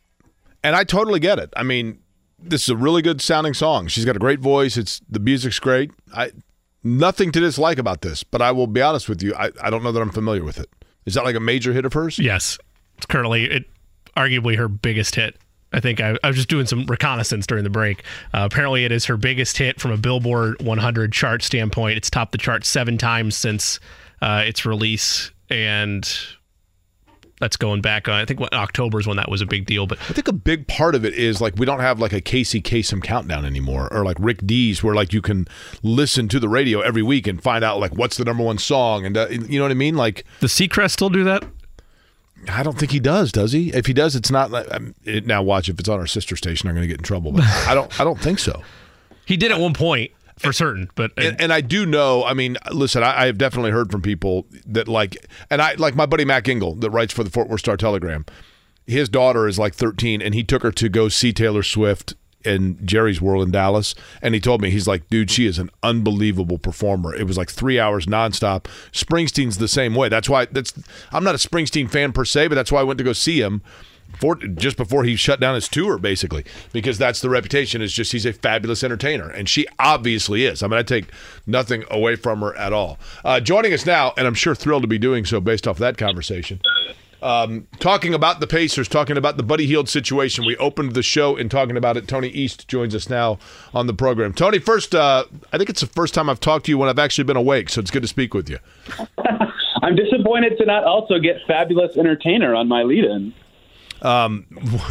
[0.65, 1.53] and I totally get it.
[1.57, 2.01] I mean,
[2.37, 3.87] this is a really good sounding song.
[3.87, 4.77] She's got a great voice.
[4.77, 5.93] It's the music's great.
[6.13, 6.33] I
[6.83, 9.37] nothing to dislike about this, but I will be honest with you.
[9.37, 10.69] I, I don't know that I'm familiar with it.
[11.09, 12.19] Is that like a major hit of hers?
[12.19, 12.59] Yes,
[12.97, 13.65] it's currently it
[14.17, 15.37] arguably her biggest hit.
[15.73, 18.03] I think I, I was just doing some reconnaissance during the break.
[18.33, 21.97] Uh, apparently, it is her biggest hit from a Billboard 100 chart standpoint.
[21.97, 23.79] It's topped the chart seven times since
[24.23, 26.09] uh, its release, and
[27.41, 28.09] that's going back.
[28.09, 29.87] I think what October is when that was a big deal.
[29.87, 32.21] But I think a big part of it is like we don't have like a
[32.21, 35.47] Casey Kasem countdown anymore, or like Rick Dees, where like you can
[35.83, 39.05] listen to the radio every week and find out like what's the number one song,
[39.05, 39.97] and uh, you know what I mean.
[39.97, 41.45] Like does Seacrest still do that?
[42.49, 43.33] I don't think he does.
[43.33, 43.73] Does he?
[43.73, 44.51] If he does, it's not.
[44.51, 46.99] Like, um, it, now watch if it's on our sister station, I'm going to get
[46.99, 47.33] in trouble.
[47.33, 48.01] But I don't.
[48.01, 48.63] I don't think so.
[49.27, 50.91] He did at one point for certain.
[50.95, 52.25] But and, and, I do know.
[52.25, 55.17] I mean, listen, I, I, have definitely heard from people that like,
[55.51, 58.25] and I like my buddy Mac Engel that writes for the Fort Worth Star Telegram.
[58.87, 62.85] His daughter is like 13, and he took her to go see Taylor Swift in
[62.87, 66.59] Jerry's World in Dallas, and he told me he's like, dude, she is an unbelievable
[66.59, 67.15] performer.
[67.15, 68.65] It was like three hours nonstop.
[68.93, 70.09] Springsteen's the same way.
[70.09, 70.73] That's why that's
[71.13, 73.41] I'm not a Springsteen fan per se, but that's why I went to go see
[73.41, 73.63] him
[74.21, 77.83] for, just before he shut down his tour, basically, because that's the reputation.
[77.83, 80.63] Is just he's a fabulous entertainer, and she obviously is.
[80.63, 81.07] I mean, I take
[81.47, 82.99] nothing away from her at all.
[83.25, 85.97] Uh, joining us now, and I'm sure thrilled to be doing so based off that
[85.97, 86.61] conversation.
[87.21, 90.45] Um, talking about the Pacers, talking about the Buddy Hield situation.
[90.45, 92.07] We opened the show in talking about it.
[92.07, 93.39] Tony East joins us now
[93.75, 94.33] on the program.
[94.33, 96.99] Tony, first, uh, I think it's the first time I've talked to you when I've
[96.99, 98.59] actually been awake, so it's good to speak with you.
[99.83, 103.35] I'm disappointed to not also get fabulous entertainer on my lead-in.
[104.03, 104.47] Um,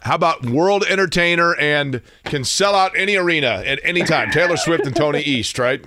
[0.00, 4.30] how about world entertainer and can sell out any arena at any time?
[4.30, 5.84] Taylor Swift and Tony East, right?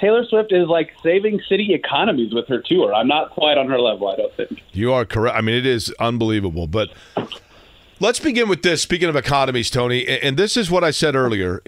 [0.00, 2.92] Taylor Swift is like saving city economies with her tour.
[2.92, 4.62] I'm not quite on her level, I don't think.
[4.72, 5.36] You are correct.
[5.36, 6.66] I mean, it is unbelievable.
[6.66, 6.90] But
[8.00, 8.82] let's begin with this.
[8.82, 11.62] Speaking of economies, Tony, and this is what I said earlier.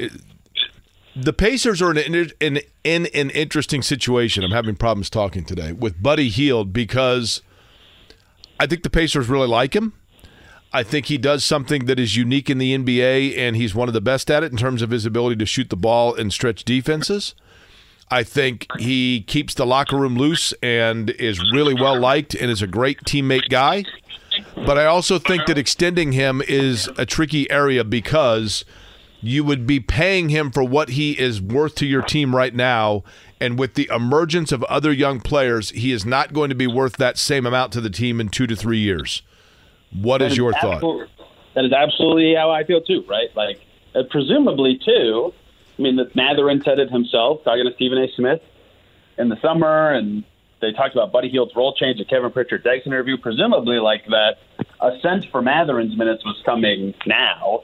[1.17, 4.43] The Pacers are in, in, in an interesting situation.
[4.43, 7.41] I'm having problems talking today with Buddy Hield because–
[8.65, 9.93] I think the Pacers really like him.
[10.73, 13.93] I think he does something that is unique in the NBA, and he's one of
[13.93, 16.65] the best at it in terms of his ability to shoot the ball and stretch
[16.65, 17.35] defenses.
[18.11, 22.63] I think he keeps the locker room loose and is really well liked and is
[22.63, 23.85] a great teammate guy.
[24.57, 28.65] But I also think that extending him is a tricky area because
[29.21, 33.05] you would be paying him for what he is worth to your team right now,
[33.41, 36.97] and with the emergence of other young players, he is not going to be worth
[36.97, 39.23] that same amount to the team in two to three years.
[39.93, 41.09] What is, is your thought?
[41.55, 43.05] That is absolutely how I feel too.
[43.09, 43.61] Right, like
[43.95, 45.33] uh, presumably too.
[45.79, 48.07] I mean, Mathurin said it himself, talking to Stephen A.
[48.17, 48.41] Smith
[49.19, 50.25] in the summer, and
[50.61, 54.39] they talked about Buddy Hield's role change at Kevin Pritchard's exit interview, presumably like that
[54.81, 57.63] a ascent for Mathurin's minutes was coming now,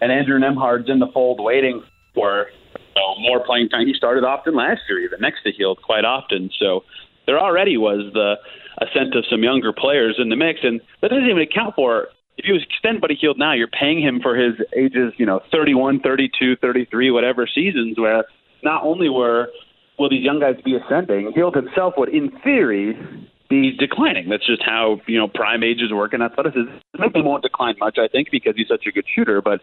[0.00, 1.82] and Andrew Nembhard's in the fold waiting
[2.14, 2.48] for
[2.96, 3.86] know, more playing time.
[3.86, 6.50] He started often last year, even next to Hield quite often.
[6.58, 6.84] So
[7.26, 8.36] there already was the
[8.78, 12.44] ascent of some younger players in the mix, and that doesn't even account for if
[12.46, 16.56] you extend Buddy Hield now, you're paying him for his ages, you know, 31, 32,
[16.56, 18.24] 33, whatever seasons, where
[18.62, 19.48] not only were
[19.98, 22.94] will these young guys be ascending, Hield himself would, in theory,
[23.48, 24.28] be declining.
[24.28, 26.70] That's just how you know prime ages work in athleticism.
[26.98, 29.40] Maybe won't decline much, I think, because he's such a good shooter.
[29.40, 29.60] But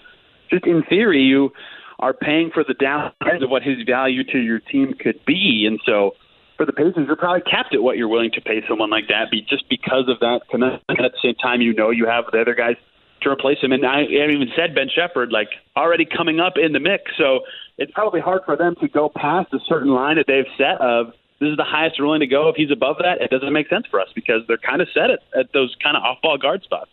[0.50, 1.52] just in theory, you
[1.99, 5.79] are paying for the downside of what his value to your team could be, and
[5.86, 6.15] so
[6.58, 9.32] for the Pacers, you're probably capped at what you're willing to pay someone like that,
[9.32, 10.84] be just because of that commitment.
[10.89, 12.75] At the same time, you know you have the other guys
[13.21, 13.71] to replace him.
[13.71, 17.12] And I haven't even said Ben Sheppard, like already coming up in the mix.
[17.17, 17.41] So
[17.77, 21.08] it's probably hard for them to go past a certain line that they've set of
[21.39, 22.47] this is the highest they're willing to go.
[22.49, 25.10] If he's above that, it doesn't make sense for us because they're kind of set
[25.10, 26.91] at, at those kind of off ball guard spots.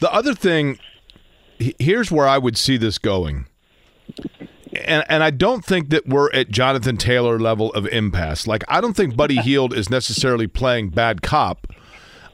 [0.00, 0.78] The other thing,
[1.78, 3.46] here's where I would see this going
[4.84, 8.46] and and I don't think that we're at Jonathan Taylor level of impasse.
[8.46, 11.66] Like I don't think Buddy Hield is necessarily playing bad cop.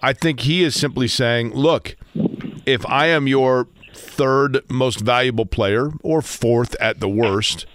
[0.02, 1.96] I think he is simply saying, "Look,
[2.66, 7.66] if I am your third most valuable player or fourth at the worst,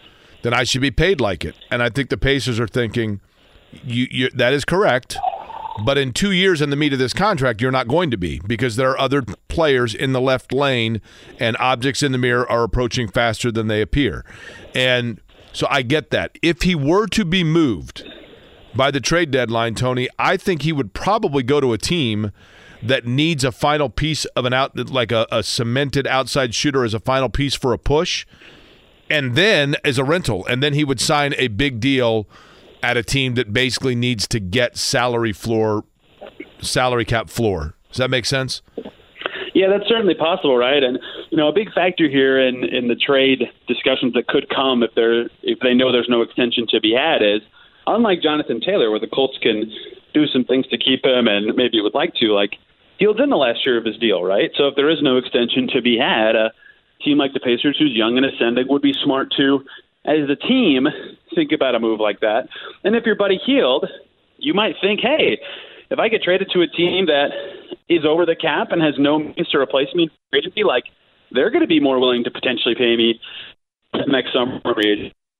[0.42, 3.22] then I should be paid like it." And I think the Pacers are thinking,
[3.84, 5.18] "You, you that is correct."
[5.84, 8.42] But in two years in the meat of this contract, you're not going to be
[8.48, 11.02] because there are other players in the left lane
[11.40, 14.26] and objects in the mirror are approaching faster than they appear.
[14.74, 15.22] And
[15.54, 16.38] so I get that.
[16.42, 18.04] If he were to be moved
[18.76, 22.32] by the trade deadline, Tony, I think he would probably go to a team
[22.82, 26.94] that needs a final piece of an out, like a, a cemented outside shooter as
[26.94, 28.26] a final piece for a push,
[29.10, 30.46] and then as a rental.
[30.46, 32.28] And then he would sign a big deal
[32.84, 35.84] at a team that basically needs to get salary floor,
[36.62, 37.76] salary cap floor.
[37.90, 38.62] Does that make sense?
[39.54, 40.84] Yeah, that's certainly possible, right?
[40.84, 41.00] And
[41.32, 44.92] you know, a big factor here in in the trade discussions that could come if
[44.96, 47.42] they're if they know there's no extension to be had is
[47.88, 49.72] unlike Jonathan Taylor, where the Colts can
[50.14, 52.58] do some things to keep him and maybe would like to, like
[53.00, 54.52] Hield's in the last year of his deal, right?
[54.58, 56.52] So if there is no extension to be had, a
[57.04, 59.64] team like the Pacers, who's young and ascending, would be smart to
[60.06, 60.88] as a team,
[61.38, 62.50] think about a move like that.
[62.84, 63.86] And if your Buddy Hield,
[64.38, 65.38] you might think, hey,
[65.92, 67.30] if I get traded to a team that
[67.88, 70.86] is over the cap and has no means to replace me in agency, like
[71.32, 73.22] they're going to be more willing to potentially pay me
[74.08, 74.60] next summer.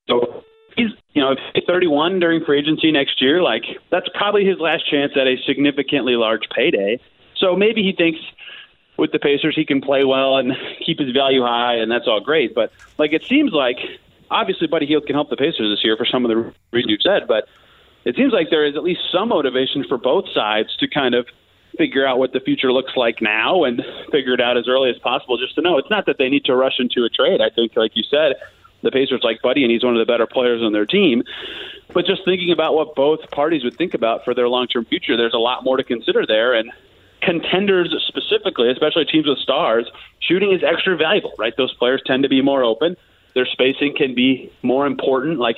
[0.08, 0.44] So
[0.76, 4.60] he's, you know, if he's 31 during free agency next year, like that's probably his
[4.60, 7.00] last chance at a significantly large payday.
[7.36, 8.20] So maybe he thinks
[8.98, 10.54] with the Pacers he can play well and
[10.86, 12.56] keep his value high, and that's all great.
[12.56, 13.78] But like it seems like
[14.30, 16.98] obviously Buddy Hield can help the Pacers this year for some of the reasons you
[17.02, 17.48] said, but
[18.06, 21.28] it seems like there is at least some motivation for both sides to kind of
[21.78, 24.98] figure out what the future looks like now and figure it out as early as
[25.00, 25.78] possible just to know.
[25.78, 27.42] It's not that they need to rush into a trade.
[27.42, 28.36] I think, like you said,
[28.82, 31.24] the Pacers like Buddy and he's one of the better players on their team.
[31.94, 35.18] But just thinking about what both parties would think about for their long term future,
[35.18, 36.54] there's a lot more to consider there.
[36.54, 36.72] And
[37.22, 41.56] contenders specifically, especially teams with stars, shooting is extra valuable, right?
[41.58, 42.96] Those players tend to be more open
[43.38, 45.38] their spacing can be more important.
[45.38, 45.58] Like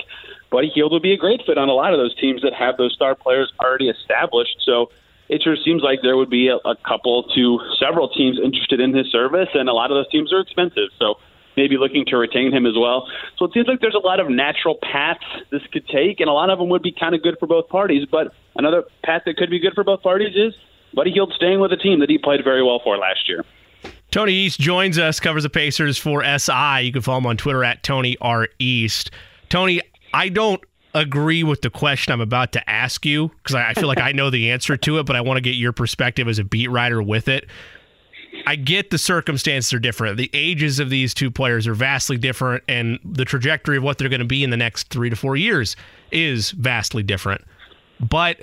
[0.51, 2.75] Buddy Hield would be a great fit on a lot of those teams that have
[2.75, 4.57] those star players already established.
[4.65, 4.91] So
[5.29, 8.93] it sure seems like there would be a, a couple to several teams interested in
[8.93, 10.91] his service, and a lot of those teams are expensive.
[10.99, 11.15] So
[11.55, 13.07] maybe looking to retain him as well.
[13.37, 16.33] So it seems like there's a lot of natural paths this could take, and a
[16.33, 18.05] lot of them would be kind of good for both parties.
[18.11, 20.53] But another path that could be good for both parties is
[20.93, 23.45] Buddy Hield staying with a team that he played very well for last year.
[24.11, 26.81] Tony East joins us, covers the Pacers for SI.
[26.81, 28.47] You can follow him on Twitter at Tony R.
[28.57, 29.11] East.
[29.49, 29.81] Tony,
[30.13, 30.61] I don't
[30.95, 34.31] agree with the question I'm about to ask you because I feel like I know
[34.31, 37.01] the answer to it, but I want to get your perspective as a beat writer
[37.01, 37.45] with it.
[38.47, 40.17] I get the circumstances are different.
[40.17, 44.09] The ages of these two players are vastly different, and the trajectory of what they're
[44.09, 45.75] going to be in the next three to four years
[46.11, 47.43] is vastly different.
[47.99, 48.39] But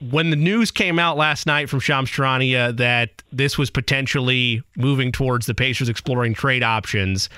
[0.00, 4.62] when the news came out last night from Shams Charania uh, that this was potentially
[4.76, 7.28] moving towards the Pacers exploring trade options,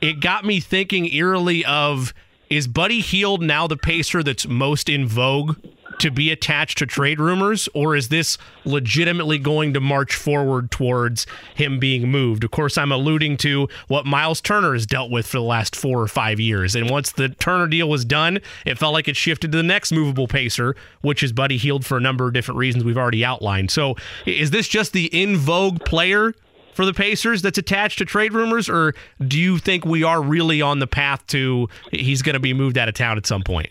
[0.00, 2.14] it got me thinking eerily of
[2.50, 5.56] is Buddy Hield now the Pacer that's most in vogue
[5.98, 11.26] to be attached to trade rumors, or is this legitimately going to march forward towards
[11.54, 12.44] him being moved?
[12.44, 16.00] Of course, I'm alluding to what Miles Turner has dealt with for the last four
[16.00, 16.74] or five years.
[16.74, 19.92] And once the Turner deal was done, it felt like it shifted to the next
[19.92, 23.70] movable pacer, which is Buddy Hield for a number of different reasons we've already outlined.
[23.70, 26.34] So is this just the in vogue player
[26.74, 28.94] for the Pacers that's attached to trade rumors, or
[29.26, 32.78] do you think we are really on the path to he's going to be moved
[32.78, 33.68] out of town at some point?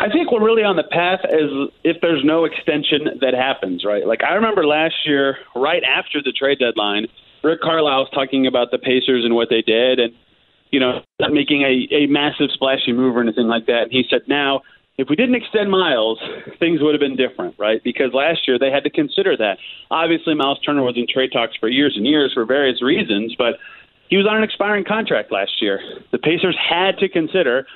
[0.00, 1.50] I think we're really on the path as
[1.82, 4.06] if there's no extension that happens, right?
[4.06, 7.08] Like I remember last year, right after the trade deadline,
[7.42, 10.12] Rick Carlisle was talking about the Pacers and what they did, and
[10.70, 13.84] you know, not making a, a massive splashy move or anything like that.
[13.84, 14.62] And he said, now
[14.98, 16.18] if we didn't extend Miles,
[16.58, 17.82] things would have been different, right?
[17.82, 19.58] Because last year they had to consider that.
[19.90, 23.54] Obviously, Miles Turner was in trade talks for years and years for various reasons, but
[24.08, 25.80] he was on an expiring contract last year.
[26.10, 27.66] The Pacers had to consider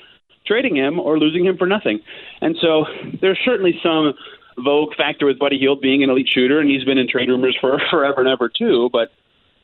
[0.47, 2.01] trading him or losing him for nothing.
[2.41, 2.87] And so
[3.21, 4.15] there's certainly some
[4.59, 7.57] vogue factor with Buddy Hield being an elite shooter, and he's been in trade rumors
[7.61, 8.91] for forever and ever too.
[8.93, 9.13] But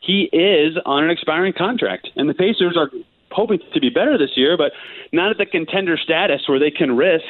[0.01, 2.91] he is on an expiring contract, and the Pacers are
[3.31, 4.73] hoping to be better this year, but
[5.13, 7.25] not at the contender status where they can risk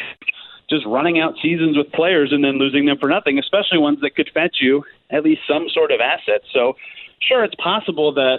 [0.70, 4.14] just running out seasons with players and then losing them for nothing, especially ones that
[4.14, 6.42] could fetch you at least some sort of asset.
[6.52, 6.76] So
[7.20, 8.38] sure, it's possible that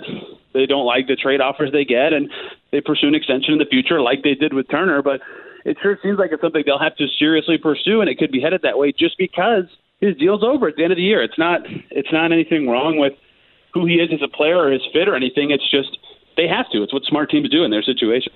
[0.53, 2.29] they don't like the trade offers they get and
[2.71, 5.21] they pursue an extension in the future like they did with Turner, but
[5.65, 8.41] it sure seems like it's something they'll have to seriously pursue and it could be
[8.41, 9.65] headed that way just because
[9.99, 11.21] his deal's over at the end of the year.
[11.21, 11.61] It's not
[11.91, 13.13] it's not anything wrong with
[13.73, 15.51] who he is as a player or his fit or anything.
[15.51, 15.97] It's just
[16.37, 16.83] they have to.
[16.83, 18.31] It's what smart teams do in their situation.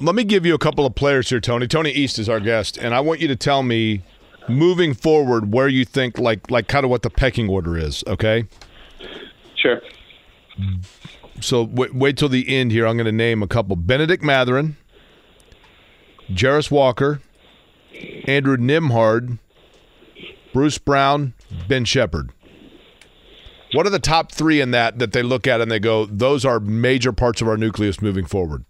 [0.00, 1.66] Let me give you a couple of players here, Tony.
[1.66, 4.02] Tony East is our guest, and I want you to tell me
[4.48, 8.46] moving forward where you think like like kind of what the pecking order is, okay?
[9.60, 9.80] Sure.
[11.40, 12.86] So wait, wait till the end here.
[12.86, 14.76] I'm going to name a couple: Bennedict Mathurin,
[16.30, 17.20] Jarace Walker,
[18.24, 19.38] Andrew Nembhard,
[20.52, 21.34] Bruce Brown,
[21.68, 22.30] Ben Sheppard.
[23.72, 26.44] What are the top three in that that they look at and they go, those
[26.44, 28.64] are major parts of our nucleus moving forward?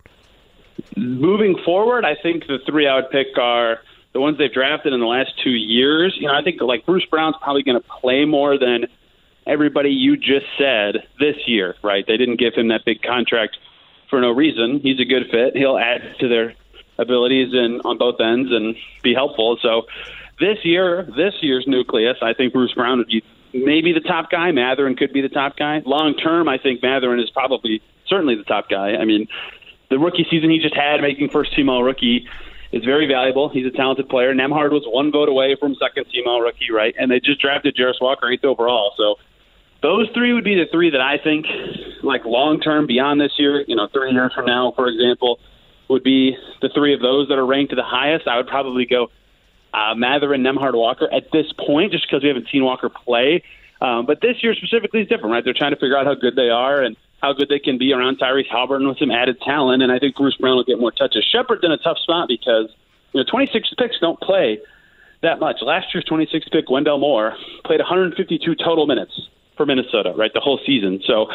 [0.97, 3.79] Moving forward, I think the three I would pick are
[4.13, 6.17] the ones they've drafted in the last two years.
[6.19, 8.87] You know, I think like Bruce Brown's probably going to play more than
[9.51, 12.05] everybody you just said this year, right?
[12.07, 13.59] They didn't give him that big contract
[14.09, 14.81] for no reason.
[14.81, 15.57] He's a good fit.
[15.57, 16.55] He'll add to their
[16.99, 19.59] abilities and on both ends and be helpful.
[19.61, 19.83] So
[20.39, 24.53] this year, this year's nucleus, I think Bruce Brown would be maybe the top guy.
[24.53, 25.83] Mathurin could be the top guy.
[25.85, 28.95] Long term, I think Mathurin is probably certainly the top guy.
[28.95, 29.27] I mean,
[29.91, 32.29] the rookie season he just had, making first team all rookie,
[32.73, 33.49] is very valuable.
[33.49, 34.33] He's a talented player.
[34.33, 36.95] Nembhard was one vote away from second team all rookie, right?
[36.97, 38.93] And they just drafted Jarace Walker eighth overall.
[38.97, 39.17] So
[39.83, 41.47] those three would be the three that I think,
[42.03, 45.39] like long term, beyond this year, you know, three years from now, for example,
[45.89, 48.29] would be the three of those that are ranked to the highest.
[48.29, 49.11] I would probably go
[49.73, 53.43] uh, Mathurin, Nembhard, Walker at this point, just because we haven't seen Walker play.
[53.81, 55.45] Um, but this year specifically is different, right?
[55.45, 57.93] They're trying to figure out how good they are and how good they can be
[57.93, 59.83] around Tyrese Haliburton with some added talent.
[59.83, 61.25] And I think Bruce Brown will get more touches.
[61.25, 62.69] Sheppard's in a tough spot because
[63.13, 64.61] you know 26 picks don't play
[65.23, 65.57] that much.
[65.63, 69.19] Last year's 26 pick, Wendell Moore, played 152 total minutes
[69.57, 71.01] for Minnesota, right, the whole season.
[71.07, 71.27] So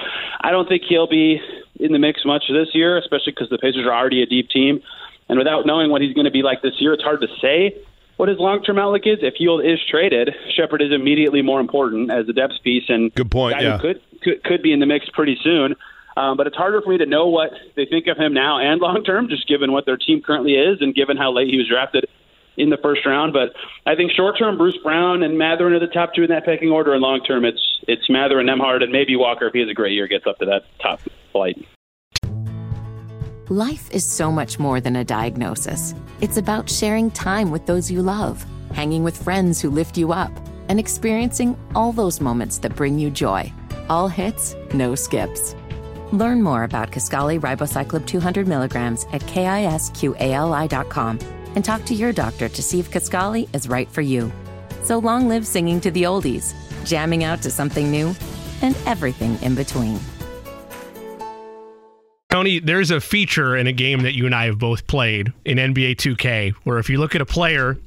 [0.42, 1.40] I don't think he'll be
[1.80, 4.82] in the mix much this year, especially because the Pacers are already a deep team.
[5.30, 7.76] And without knowing what he's going to be like this year, it's hard to say
[8.18, 9.20] what his long term outlook is.
[9.22, 13.32] If Hield is traded, Sheppard is immediately more important as a depth piece and good
[13.32, 13.60] point.
[13.60, 15.76] Yeah, could, could could be in the mix pretty soon.
[16.18, 18.80] Um, but it's harder for me to know what they think of him now and
[18.80, 21.68] long term, just given what their team currently is and given how late he was
[21.68, 22.06] drafted
[22.58, 23.34] in the first round.
[23.34, 23.54] But
[23.86, 26.70] I think short term, Bruce Brown and Mathurin are the top two in that pecking
[26.70, 29.74] order, and long term, it's it's Mathurin, Nembhard, and maybe Walker if he has a
[29.74, 31.00] great year gets up to that top
[31.32, 31.58] flight.
[33.50, 35.94] Life is so much more than a diagnosis.
[36.20, 40.32] It's about sharing time with those you love, hanging with friends who lift you up,
[40.68, 43.54] and experiencing all those moments that bring you joy.
[43.88, 45.56] All hits, no skips.
[46.12, 51.20] Learn more about Kisqali Ribociclib 200 milligrams at kisqali.com
[51.56, 54.32] and talk to your doctor to see if Kisqali is right for you.
[54.84, 56.54] So long live singing to the oldies,
[56.86, 58.14] jamming out to something new,
[58.62, 60.00] and everything in between.
[62.30, 65.58] Tony, there's a feature in a game that you and I have both played in
[65.58, 67.78] NBA 2K where if you look at a player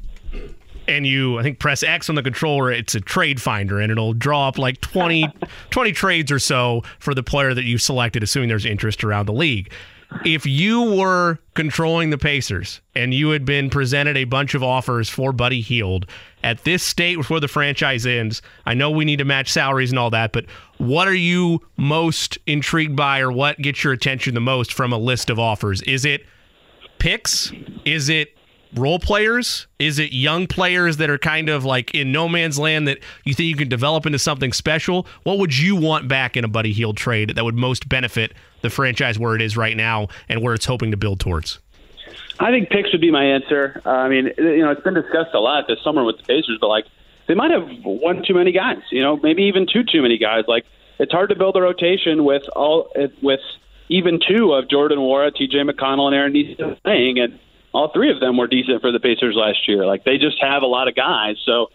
[0.86, 4.14] and you, I think, press X on the controller, it's a trade finder and it'll
[4.14, 5.28] draw up like 20,
[5.70, 9.34] 20 trades or so for the player that you've selected, assuming there's interest around the
[9.34, 9.70] league.
[10.24, 15.08] If you were controlling the Pacers and you had been presented a bunch of offers
[15.08, 16.06] for Buddy Hield
[16.42, 19.98] at this state before the franchise ends, I know we need to match salaries and
[19.98, 20.46] all that, but
[20.78, 24.98] what are you most intrigued by or what gets your attention the most from a
[24.98, 25.82] list of offers?
[25.82, 26.24] Is it
[26.98, 27.52] picks?
[27.84, 28.37] Is it
[28.74, 29.66] role players?
[29.78, 33.34] Is it young players that are kind of like in no man's land that you
[33.34, 35.06] think you can develop into something special?
[35.22, 38.70] What would you want back in a Buddy Hield trade that would most benefit the
[38.70, 41.58] franchise where it is right now and where it's hoping to build towards?
[42.40, 43.82] I think picks would be my answer.
[43.84, 46.58] Uh, I mean, you know, it's been discussed a lot this summer with the Pacers,
[46.60, 46.84] but like
[47.26, 48.78] they might have one too many guys.
[48.90, 50.44] You know, maybe even two too many guys.
[50.46, 50.64] Like
[50.98, 52.90] it's hard to build a rotation with all
[53.22, 53.40] with
[53.88, 55.58] even two of Jordan Nwora, T.J.
[55.58, 57.38] McConnell, and Aaron Nesmith playing, and
[57.72, 59.86] all three of them were decent for the Pacers last year.
[59.86, 61.36] Like they just have a lot of guys.
[61.44, 61.68] So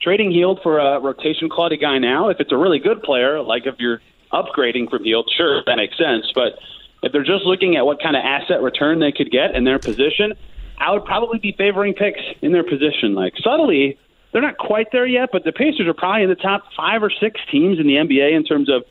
[0.00, 3.66] trading Hield for a rotation quality guy now, if it's a really good player, like
[3.66, 4.00] if you're
[4.32, 6.30] upgrading from Hield, sure, that makes sense.
[6.34, 6.58] But
[7.02, 9.78] if they're just looking at what kind of asset return they could get in their
[9.78, 10.34] position,
[10.78, 13.14] I would probably be favoring picks in their position.
[13.14, 13.98] Like subtly,
[14.32, 17.10] they're not quite there yet, but the Pacers are probably in the top five or
[17.10, 18.84] six teams in the NBA in terms of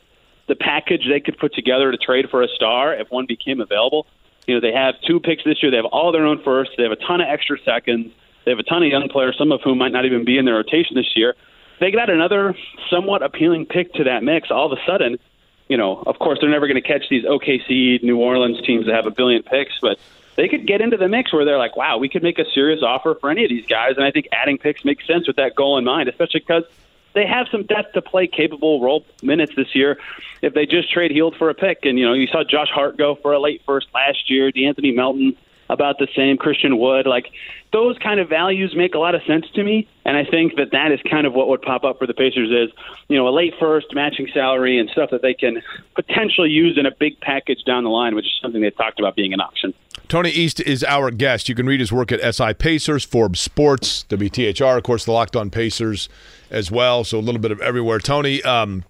[0.48, 4.08] the package they could put together to trade for a star if one became available.
[4.48, 5.72] You know, they have two picks this year.
[5.72, 6.74] They have all their own firsts.
[6.78, 8.12] They have a ton of extra seconds.
[8.46, 10.46] They have a ton of young players, some of whom might not even be in
[10.46, 11.36] their rotation this year.
[11.80, 12.56] They got another
[12.90, 14.50] somewhat appealing pick to that mix.
[14.50, 15.20] All of a sudden,
[15.68, 18.96] you know, of course, they're never going to catch these OKC, New Orleans teams that
[18.96, 20.00] have a billion picks, but
[20.38, 22.82] they could get into the mix where they're like, wow, we could make a serious
[22.82, 23.94] offer for any of these guys.
[23.98, 26.64] And I think adding picks makes sense with that goal in mind, especially because
[27.18, 29.98] they have some depth to play capable role minutes this year
[30.42, 31.80] if they just trade Hield for a pick.
[31.84, 34.96] And, you know, you saw Josh Hart go for a late first last year, De'Anthony
[34.96, 35.36] Melton
[35.70, 37.08] about the same, Christian Wood.
[37.08, 37.32] Like,
[37.74, 39.88] those kind of values make a lot of sense to me.
[40.06, 42.50] And I think that that is kind of what would pop up for the Pacers
[42.50, 42.74] is,
[43.10, 45.62] you know, a late first matching salary and stuff that they can
[45.96, 49.16] potentially use in a big package down the line, which is something they've talked about
[49.16, 49.74] being an option.
[50.08, 51.50] Tony East is our guest.
[51.50, 55.36] You can read his work at SI Pacers, Forbes Sports, WTHR, of course, the Locked
[55.36, 56.08] On Pacers
[56.50, 57.04] as well.
[57.04, 58.00] So a little bit of everywhere.
[58.00, 58.86] Tony, um,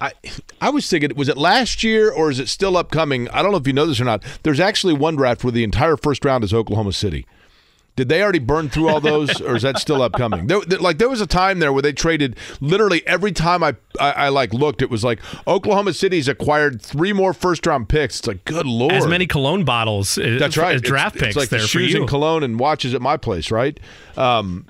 [0.00, 0.12] I
[0.60, 3.28] I was thinking, was it last year or is it still upcoming?
[3.30, 4.22] I don't know if you know this or not.
[4.44, 7.26] There's actually one draft where the entire first round is Oklahoma City.
[8.00, 10.46] Did they already burn through all those, or is that still upcoming?
[10.46, 14.12] There, like there was a time there where they traded literally every time I, I,
[14.12, 18.20] I like looked, it was like Oklahoma City's acquired three more first round picks.
[18.20, 20.16] It's like good lord, as many cologne bottles.
[20.16, 21.28] Uh, That's right, as draft it's, picks.
[21.28, 23.78] It's like there the shoes and cologne and watches at my place, right?
[24.16, 24.64] Um,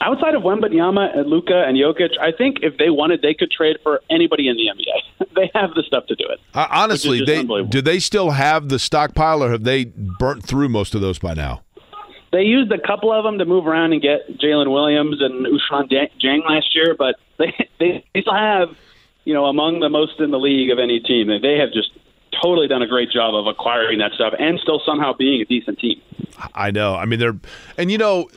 [0.00, 3.76] outside of Wembanyama and Luka and Jokic, I think if they wanted, they could trade
[3.82, 5.28] for anybody in the NBA.
[5.36, 6.40] they have the stuff to do it.
[6.54, 10.94] Uh, honestly, they do they still have the stockpile, or have they burnt through most
[10.94, 11.60] of those by now?
[12.32, 15.90] They used a couple of them to move around and get Jalen Williams and Ousmane
[16.22, 18.68] Dieng last year, but they they still have,
[19.24, 21.28] you know, among the most in the league of any team.
[21.28, 21.90] They have just
[22.40, 25.78] totally done a great job of acquiring that stuff and still somehow being a decent
[25.78, 26.00] team.
[26.54, 26.94] I know.
[26.94, 27.38] I mean, they're
[27.76, 28.28] and you know.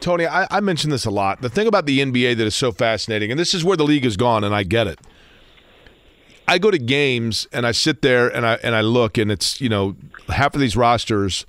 [0.00, 1.40] Tony, I, I mentioned this a lot.
[1.40, 4.02] The thing about the NBA that is so fascinating, and this is where the league
[4.02, 4.98] has gone, and I get it.
[6.48, 9.60] I go to games and I sit there and I and I look, and it's
[9.60, 9.96] you know
[10.28, 11.46] half of these rosters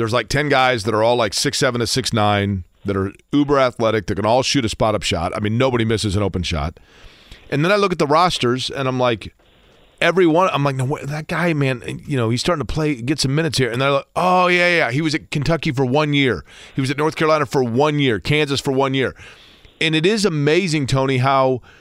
[0.00, 3.12] there's like 10 guys that are all like six seven to six nine that are
[3.32, 5.36] uber athletic that can all shoot a spot up shot.
[5.36, 6.80] I mean, nobody misses an open shot.
[7.50, 9.34] And then I look at the rosters and I'm like,
[10.00, 13.34] everyone, I'm like, no, that guy, man, you know, he's starting to play, get some
[13.34, 13.70] minutes here.
[13.70, 14.90] And they're like, oh, yeah, yeah.
[14.90, 16.44] He was at Kentucky for one year.
[16.74, 19.14] He was at North Carolina for one year, Kansas for one year.
[19.80, 21.60] And it is amazing, Tony, how–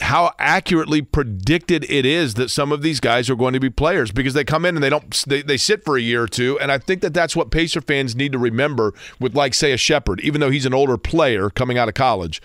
[0.00, 4.10] how accurately predicted it is that some of these guys are going to be players
[4.10, 6.58] because they come in and they don't they, they sit for a year or two.
[6.60, 9.76] And i think that that's what pacer fans need to remember with like say a
[9.76, 12.42] Sheppard even though he's an older player coming out of college.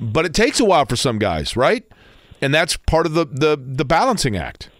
[0.00, 1.84] But it takes a while for some guys right?
[2.40, 4.70] And that's part of the the, the balancing act.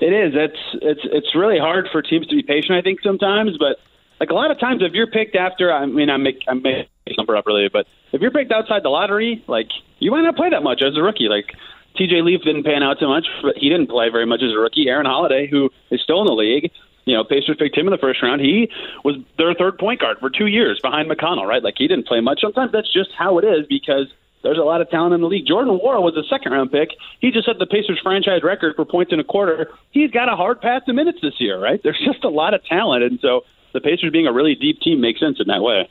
[0.00, 0.32] It is.
[0.34, 3.76] It's it's it's really hard for teams to be patient i think sometimes but
[4.20, 6.88] like a lot of times if you're picked after i mean i make i make
[7.16, 9.68] number up really but if you're picked outside the lottery like
[10.00, 11.28] you might not play that much as a rookie.
[11.28, 11.54] Like
[11.96, 14.58] TJ Leaf didn't pan out too much, but he didn't play very much as a
[14.58, 14.88] rookie.
[14.88, 16.72] Aaron Holiday, who is still in the league,
[17.04, 18.40] you know, Pacers picked him in the first round.
[18.40, 18.70] He
[19.04, 21.62] was their third point guard for two years behind McConnell, right?
[21.62, 22.40] Like he didn't play much.
[22.40, 24.06] Sometimes that's just how it is because
[24.42, 25.46] there's a lot of talent in the league.
[25.46, 26.90] Jordan Nwora was a second round pick.
[27.20, 29.70] He just set the Pacers franchise record for points in a quarter.
[29.90, 31.80] He's got a hard path to minutes this year, right?
[31.82, 33.42] There's just a lot of talent, and so
[33.72, 35.88] the Pacers being a really deep team makes sense in that way.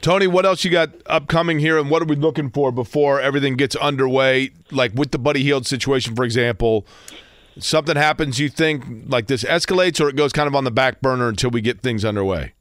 [0.00, 3.54] Tony, what else you got upcoming here, and what are we looking for before everything
[3.56, 4.50] gets underway?
[4.70, 6.86] Like with the Buddy Hield situation, for example,
[7.58, 11.02] something happens, you think like this escalates, or it goes kind of on the back
[11.02, 12.54] burner until we get things underway?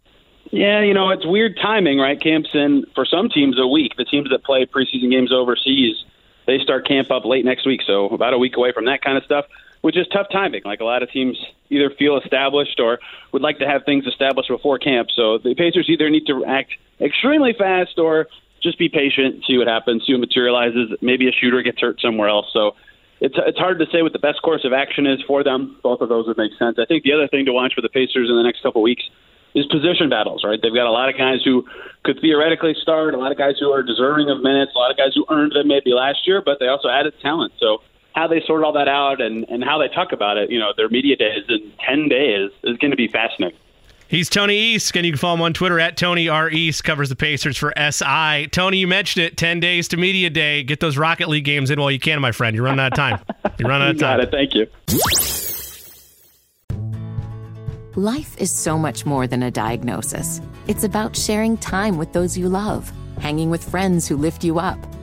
[0.52, 2.20] Yeah, you know, it's weird timing, right?
[2.20, 3.94] Camps in for some teams a week.
[3.98, 5.96] The teams that play preseason games overseas,
[6.46, 9.18] they start camp up late next week, so about a week away from that kind
[9.18, 9.46] of stuff
[9.82, 10.62] which is tough timing.
[10.66, 11.38] Like a lot of teams
[11.70, 13.00] either feel established or
[13.32, 15.10] would like to have things established before camp.
[15.16, 18.28] So the Pacers either need to act extremely fast or
[18.62, 20.92] just be patient, see what happens, see what materializes.
[21.02, 22.48] Maybe a shooter gets hurt somewhere else.
[22.52, 22.76] So
[23.22, 25.78] it's it's hard to say what the best course of action is for them.
[25.84, 26.78] Both of those would make sense.
[26.80, 28.84] I think the other thing to watch for the Pacers in the next couple of
[28.84, 29.04] weeks
[29.56, 30.44] is position battles.
[30.44, 31.66] Right, they've got a lot of guys who
[32.04, 34.98] could theoretically start, a lot of guys who are deserving of minutes, a lot of
[34.98, 37.54] guys who earned them maybe last year, but they also added talent.
[37.60, 37.82] So
[38.16, 40.72] how they sort all that out and, and how they talk about it, you know,
[40.76, 43.58] their media days in 10 days is going to be fascinating.
[44.10, 46.50] He's Tony East, and you can follow him on Twitter at Tony R.
[46.50, 48.48] East, covers the Pacers for SI.
[48.48, 50.64] Tony, you mentioned it, 10 days to media day.
[50.64, 52.56] Get those Rocket League games in while you can, my friend.
[52.56, 53.20] You're running out of time.
[53.60, 54.18] You're running out of time.
[54.18, 54.32] Got it.
[54.32, 54.66] Thank you.
[57.96, 60.42] Life is so much more than a diagnosis.
[60.68, 64.80] It's about sharing time with those you love, hanging with friends who lift you up,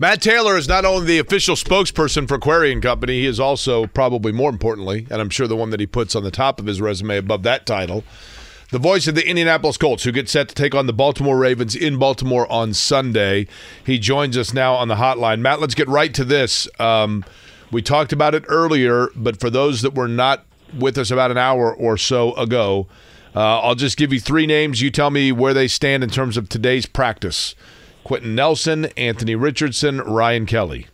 [0.00, 4.30] Matt Taylor is not only the official spokesperson for Query Company, he is also, probably
[4.30, 6.80] more importantly, and I'm sure the one that he puts on the top of his
[6.80, 8.04] resume above that title,
[8.70, 11.74] the voice of the Indianapolis Colts, who get set to take on the Baltimore Ravens
[11.74, 13.48] in Baltimore on Sunday.
[13.84, 15.40] He joins us now on the hotline.
[15.40, 16.68] Matt, let's get right to this.
[16.78, 17.24] Um,
[17.72, 20.46] we talked about it earlier, but for those that were not
[20.78, 22.86] with us about an hour or so ago,
[23.34, 24.80] uh, I'll just give you three names.
[24.80, 27.56] You tell me where they stand in terms of today's practice.
[28.04, 30.86] Quenton Nelson, Anthony Richardson, Ryan Kelly.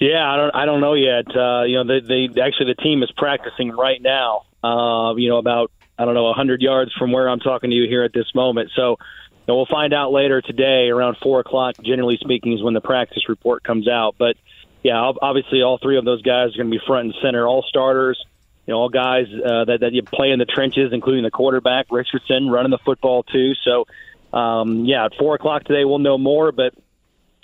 [0.00, 1.26] Yeah, I don't, I don't know yet.
[1.36, 4.44] Uh, you know, they, they actually the team is practicing right now.
[4.64, 7.86] Uh, you know, about I don't know 100 yards from where I'm talking to you
[7.86, 8.70] here at this moment.
[8.74, 11.74] So, you know, we'll find out later today around four o'clock.
[11.84, 14.14] Generally speaking, is when the practice report comes out.
[14.18, 14.36] But
[14.82, 17.62] yeah, obviously, all three of those guys are going to be front and center, all
[17.68, 18.24] starters.
[18.66, 21.86] You know, all guys uh, that that you play in the trenches, including the quarterback
[21.90, 23.52] Richardson running the football too.
[23.64, 23.86] So
[24.32, 26.52] um, yeah, at four o'clock today we'll know more.
[26.52, 26.74] But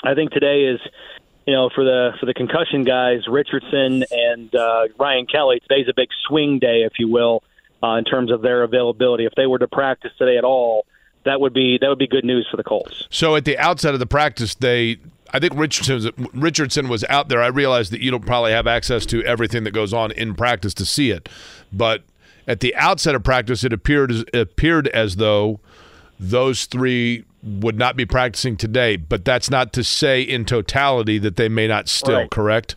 [0.03, 0.81] I think today is,
[1.47, 5.61] you know, for the for the concussion guys, Richardson and uh, Ryan Kelly.
[5.61, 7.43] Today's a big swing day, if you will,
[7.83, 9.25] uh, in terms of their availability.
[9.25, 10.87] If they were to practice today at all,
[11.25, 13.05] that would be that would be good news for the Colts.
[13.11, 14.99] So at the outset of the practice, they
[15.33, 17.43] I think Richardson Richardson was out there.
[17.43, 20.73] I realize that you don't probably have access to everything that goes on in practice
[20.75, 21.29] to see it,
[21.73, 22.03] but
[22.49, 25.61] at the outset of practice, it appeared appeared as though
[26.19, 31.37] those three would not be practicing today, but that's not to say in totality that
[31.37, 32.31] they may not still, right.
[32.31, 32.77] correct?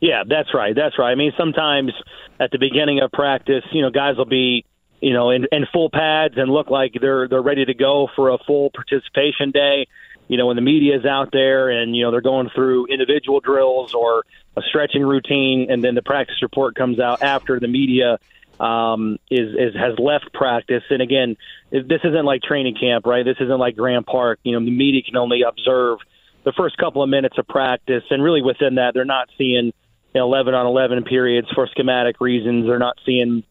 [0.00, 0.74] Yeah, that's right.
[0.74, 1.10] That's right.
[1.10, 1.92] I mean, sometimes
[2.38, 4.64] at the beginning of practice, you know, guys will be,
[5.00, 8.30] you know, in, in full pads and look like they're they're ready to go for
[8.30, 9.86] a full participation day.
[10.28, 13.40] You know, when the media is out there and you know they're going through individual
[13.40, 14.24] drills or
[14.56, 18.18] a stretching routine, and then the practice report comes out after the media
[18.60, 20.82] um, is, is has left practice.
[20.90, 21.36] And again,
[21.70, 23.24] this isn't like training camp, right?
[23.24, 24.38] This isn't like Grand Park.
[24.42, 25.98] You know, the media can only observe
[26.44, 29.72] the first couple of minutes of practice, and really within that, they're not seeing
[30.14, 32.66] you know, 11 on 11 periods for schematic reasons.
[32.66, 33.44] They're not seeing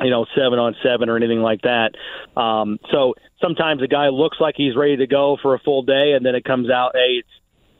[0.00, 1.92] you know, seven on seven or anything like that.
[2.36, 6.12] Um, so sometimes a guy looks like he's ready to go for a full day,
[6.16, 7.28] and then it comes out, hey, it's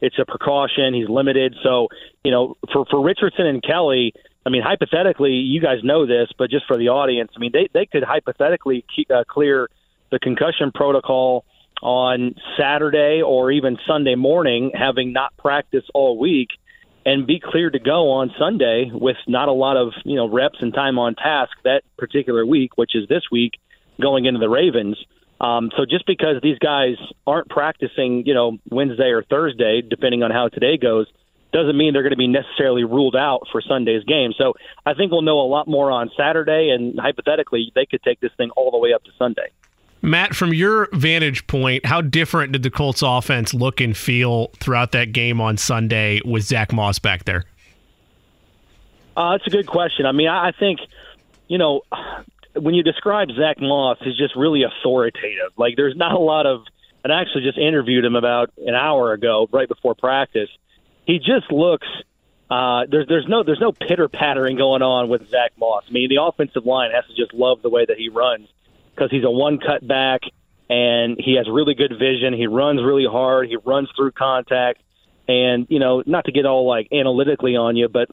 [0.01, 0.95] it's a precaution.
[0.95, 1.55] He's limited.
[1.63, 1.89] So
[2.25, 4.13] you know, for for Richardson and Kelly,
[4.45, 7.69] I mean, hypothetically, you guys know this, but just for the audience, I mean, they
[7.73, 9.69] they could hypothetically keep, uh, clear
[10.11, 11.45] the concussion protocol
[11.81, 16.49] on Saturday or even Sunday morning, having not practiced all week,
[17.07, 20.59] and be cleared to go on Sunday with not a lot of you know reps
[20.61, 23.53] and time on task that particular week, which is this week,
[24.01, 24.97] going into the Ravens.
[25.41, 26.95] Um, so just because these guys
[27.27, 31.07] aren't practicing, you know, Wednesday or Thursday, depending on how today goes,
[31.53, 34.33] doesn't mean they're going to be necessarily ruled out for Sunday's game.
[34.37, 34.55] So
[34.87, 38.33] I think we'll know a lot more on Saturday, and hypothetically, they could take this
[38.37, 39.51] thing all the way up to Sunday.
[40.01, 44.93] Matt, from your vantage point, how different did the Colts offense look and feel throughout
[44.93, 47.45] that game on Sunday with Zach Moss back there?
[49.17, 50.07] Uh, that's a good question.
[50.07, 50.81] I mean, I think,
[51.47, 51.83] you know,
[52.55, 55.53] when you describe Zach Moss, he's just really authoritative.
[55.57, 56.63] Like, there's not a lot of,
[57.05, 60.49] and I actually just interviewed him about an hour ago, right before practice
[61.07, 61.87] he just looks.
[62.51, 65.85] Uh, there's there's no there's no pitter pattering going on with Zach Moss.
[65.89, 68.49] I mean, the offensive line has to just love the way that he runs
[68.95, 70.21] because he's a one cut back
[70.69, 72.33] and he has really good vision.
[72.33, 73.49] He runs really hard.
[73.49, 74.81] He runs through contact,
[75.29, 78.09] and you know, not to get all like analytically on you, but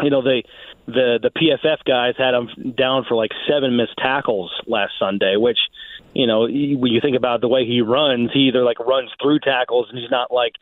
[0.00, 0.42] you know, the
[0.86, 5.58] the the PFF guys had him down for like seven missed tackles last Sunday, which
[6.14, 9.40] you know, when you think about the way he runs, he either like runs through
[9.40, 10.52] tackles and he's not like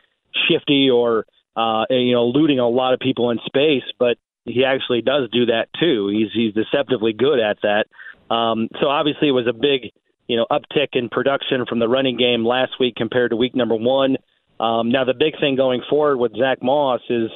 [0.48, 1.26] shifty or
[1.56, 5.46] uh, you know, looting a lot of people in space, but he actually does do
[5.46, 6.08] that too.
[6.08, 7.86] He's he's deceptively good at that.
[8.34, 9.92] Um, so obviously, it was a big
[10.26, 13.76] you know uptick in production from the running game last week compared to week number
[13.76, 14.16] one.
[14.60, 17.30] Um, now the big thing going forward with Zach Moss is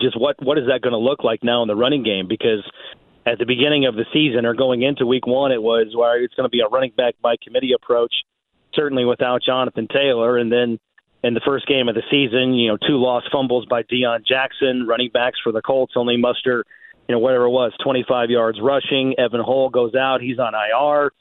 [0.00, 2.62] just what what is that going to look like now in the running game because
[3.26, 6.34] at the beginning of the season or going into week one it was where it's
[6.34, 8.12] going to be a running back by committee approach
[8.74, 10.78] certainly without Jonathan Taylor and then
[11.22, 12.54] in the first game of the season.
[12.54, 14.86] You know, two lost fumbles by Deon Jackson.
[14.86, 16.64] Running backs for the Colts only muster,
[17.08, 19.14] you know, whatever it was, 25 yards rushing.
[19.18, 20.20] Evan Hull goes out.
[20.20, 21.12] He's on IR.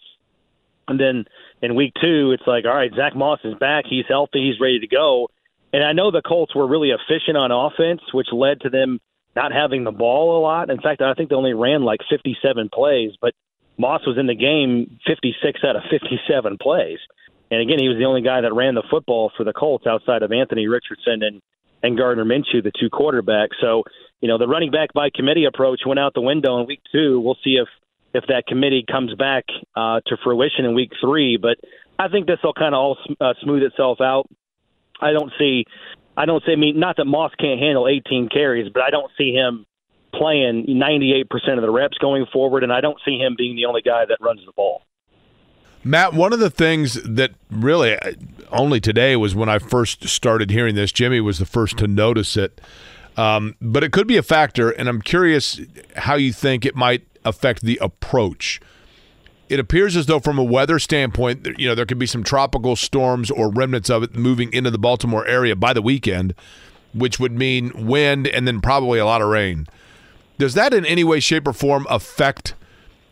[0.87, 1.25] And then
[1.61, 3.85] in week two, it's like, all right, Zach Moss is back.
[3.89, 4.49] He's healthy.
[4.51, 5.29] He's ready to go.
[5.73, 8.99] And I know the Colts were really efficient on offense, which led to them
[9.35, 10.69] not having the ball a lot.
[10.69, 13.33] In fact, I think they only ran like 57 plays, but
[13.77, 16.99] Moss was in the game 56 out of 57 plays.
[17.51, 20.23] And again, he was the only guy that ran the football for the Colts outside
[20.23, 21.41] of Anthony Richardson and
[21.83, 23.59] and Gardner Minshew, the two quarterbacks.
[23.59, 23.83] So,
[24.21, 27.19] you know, the running back by committee approach went out the window in week two.
[27.19, 27.67] We'll see if
[28.13, 29.45] if that committee comes back
[29.75, 31.37] uh, to fruition in week three.
[31.37, 31.57] But
[31.97, 34.29] I think this will kind of all uh, smooth itself out.
[34.99, 35.65] I don't see,
[36.15, 36.51] I don't see.
[36.51, 39.65] I mean, not that Moss can't handle 18 carries, but I don't see him
[40.13, 41.23] playing 98%
[41.55, 44.17] of the reps going forward, and I don't see him being the only guy that
[44.21, 44.81] runs the ball.
[45.83, 47.97] Matt, one of the things that really
[48.51, 50.91] only today was when I first started hearing this.
[50.91, 52.61] Jimmy was the first to notice it.
[53.17, 55.59] Um, but it could be a factor, and I'm curious
[55.97, 58.61] how you think it might affect the approach.
[59.49, 62.77] It appears as though, from a weather standpoint, you know there could be some tropical
[62.77, 66.33] storms or remnants of it moving into the Baltimore area by the weekend,
[66.93, 69.67] which would mean wind and then probably a lot of rain.
[70.37, 72.53] Does that in any way, shape, or form affect,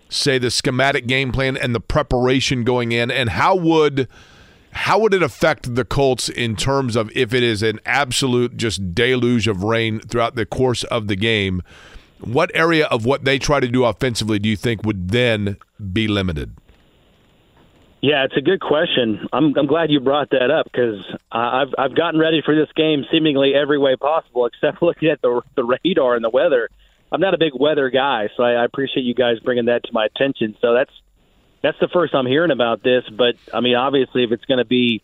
[0.10, 3.10] say, the schematic game plan and the preparation going in?
[3.12, 4.08] And how would
[4.72, 8.94] how would it affect the Colts in terms of if it is an absolute just
[8.94, 11.62] deluge of rain throughout the course of the game?
[12.20, 15.58] What area of what they try to do offensively do you think would then
[15.92, 16.56] be limited?
[18.02, 19.28] Yeah, it's a good question.
[19.34, 23.06] I'm I'm glad you brought that up because I've I've gotten ready for this game
[23.12, 26.70] seemingly every way possible, except looking at the the radar and the weather.
[27.12, 29.90] I'm not a big weather guy, so I, I appreciate you guys bringing that to
[29.94, 30.56] my attention.
[30.62, 30.92] So that's
[31.62, 33.04] that's the first I'm hearing about this.
[33.10, 35.02] But I mean, obviously, if it's going to be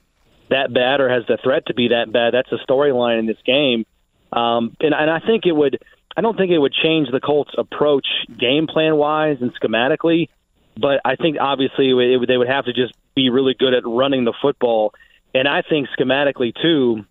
[0.49, 3.37] that bad or has the threat to be that bad, that's a storyline in this
[3.45, 3.85] game.
[4.31, 5.79] Um, and, and I think it would.
[6.17, 8.07] I don't think it would change the Colts' approach
[8.39, 10.29] game plan wise and schematically,
[10.77, 13.85] but I think obviously it would, they would have to just be really good at
[13.85, 14.93] running the football.
[15.33, 17.03] And I think schematically too,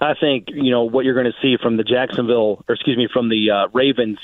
[0.00, 3.08] I think you know what you're going to see from the Jacksonville, or excuse me,
[3.12, 4.18] from the uh, Ravens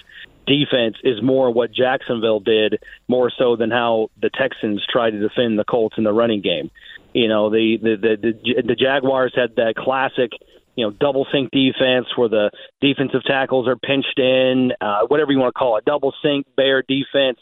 [0.47, 5.59] defense is more what Jacksonville did, more so than how the Texans tried to defend
[5.59, 6.71] the Colts in the running game.
[7.15, 10.33] You know, the the the, the, the Jaguars had that classic
[10.75, 12.51] you know, double sync defense where the
[12.81, 16.83] defensive tackles are pinched in, uh, whatever you want to call it, double sync bear
[16.83, 17.39] defense,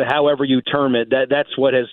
[0.00, 1.10] however you term it.
[1.10, 1.86] That that's what has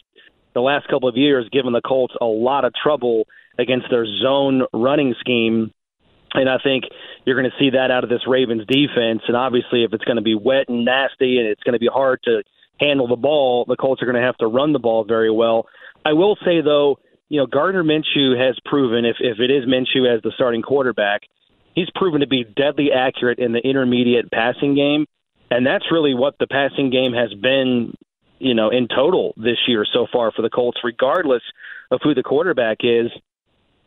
[0.53, 3.25] the last couple of years given the Colts a lot of trouble
[3.59, 5.71] against their zone running scheme.
[6.33, 6.85] And I think
[7.25, 9.21] you're going to see that out of this Ravens defense.
[9.27, 11.89] And obviously, if it's going to be wet and nasty and it's going to be
[11.91, 12.43] hard to
[12.79, 15.67] handle the ball, the Colts are going to have to run the ball very well.
[16.05, 16.97] I will say, though,
[17.27, 21.21] you know, Gardner Minshew has proven, if, if it is Minshew as the starting quarterback,
[21.75, 25.05] he's proven to be deadly accurate in the intermediate passing game.
[25.51, 27.93] And that's really what the passing game has been,
[28.37, 31.41] you know, in total this year so far for the Colts, regardless
[31.91, 33.11] of who the quarterback is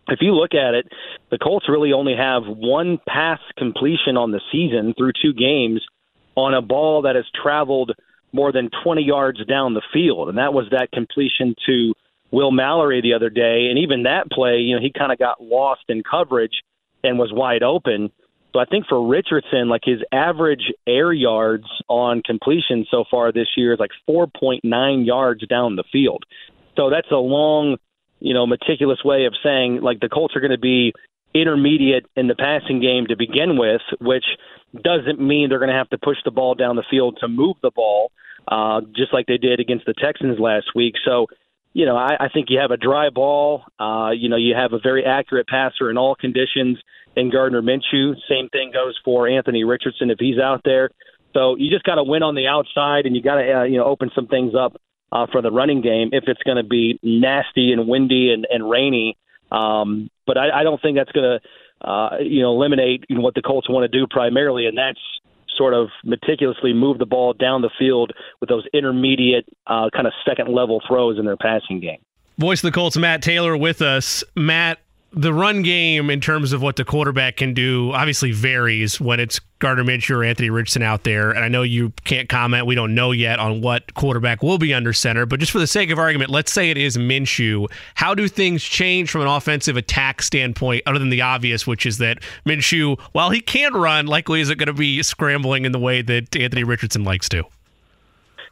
[0.09, 0.87] if you look at it,
[1.31, 5.81] the Colts really only have one pass completion on the season through two games
[6.35, 7.93] on a ball that has traveled
[8.33, 10.29] more than 20 yards down the field.
[10.29, 11.95] And that was that completion to
[12.31, 13.69] Will Mallory the other day.
[13.69, 16.63] And even that play, you know, he kind of got lost in coverage
[17.05, 18.11] and was wide open.
[18.53, 23.49] So I think for Richardson, like his average air yards on completion so far this
[23.57, 26.25] year is like 4.9 yards down the field.
[26.77, 27.77] So that's a long
[28.23, 30.93] you know, meticulous way of saying like the Colts are going to be
[31.35, 34.25] intermediate in the passing game to begin with, which
[34.81, 37.57] doesn't mean they're going to have to push the ball down the field to move
[37.63, 38.13] the ball,
[38.49, 40.95] uh, just like they did against the Texans last week.
[41.05, 41.27] So,
[41.73, 43.65] you know, I, I think you have a dry ball.
[43.81, 46.79] Uh, you know, you have a very accurate passer in all conditions
[47.17, 48.15] in Gardner Minshew.
[48.29, 50.91] Same thing goes for Anthony Richardson if he's out there.
[51.35, 53.79] So you just got to win on the outside, and you got to uh, you
[53.79, 54.77] know open some things up
[55.13, 58.69] uh, for the running game if it's going to be nasty and windy and, and
[58.69, 59.17] rainy.
[59.53, 63.23] Um, but I, I don't think that's going to, uh, you know, eliminate you know,
[63.23, 64.99] what the Colts want to do primarily, and that's
[65.57, 70.15] sort of meticulously move the ball down the field with those intermediate uh, kind of
[70.27, 71.99] second level throws in their passing game.
[72.39, 74.25] Voice of the Colts, Matt Taylor, with us.
[74.35, 74.79] Matt,
[75.15, 79.41] the run game in terms of what the quarterback can do obviously varies when it's
[79.59, 81.31] Gardner Minshew or Anthony Richardson out there.
[81.31, 82.67] And I know you can't comment.
[82.67, 85.27] We don't know yet on what quarterback will be under center.
[85.27, 87.71] But just for the sake of argument, let's say it is Minshew.
[87.95, 91.99] How do things change from an offensive attack standpoint, other than the obvious, which is
[91.99, 96.01] that Minshew, while he can run, likely isn't going to be scrambling in the way
[96.01, 97.45] that Anthony Richardson likes to?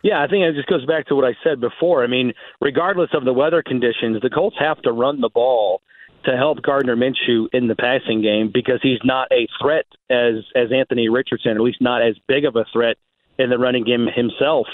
[0.03, 2.05] Yeah, I think it just goes back to what I said before.
[2.05, 5.83] I mean, regardless of the weather conditions, the Colts have to run the ball
[6.25, 10.71] to help Gardner Minshew in the passing game because he's not a threat as as
[10.73, 12.97] Anthony Richardson, at least not as big of a threat
[13.39, 14.66] in the running game himself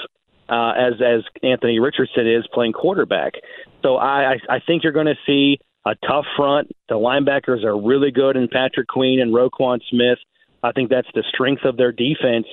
[0.49, 3.35] uh, as as Anthony Richardson is playing quarterback.
[3.83, 6.73] So I I, I think you're going to see a tough front.
[6.89, 10.19] The linebackers are really good in Patrick Queen and Roquan Smith.
[10.63, 12.47] I think that's the strength of their defense.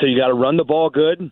[0.00, 1.30] So you got to run the ball good,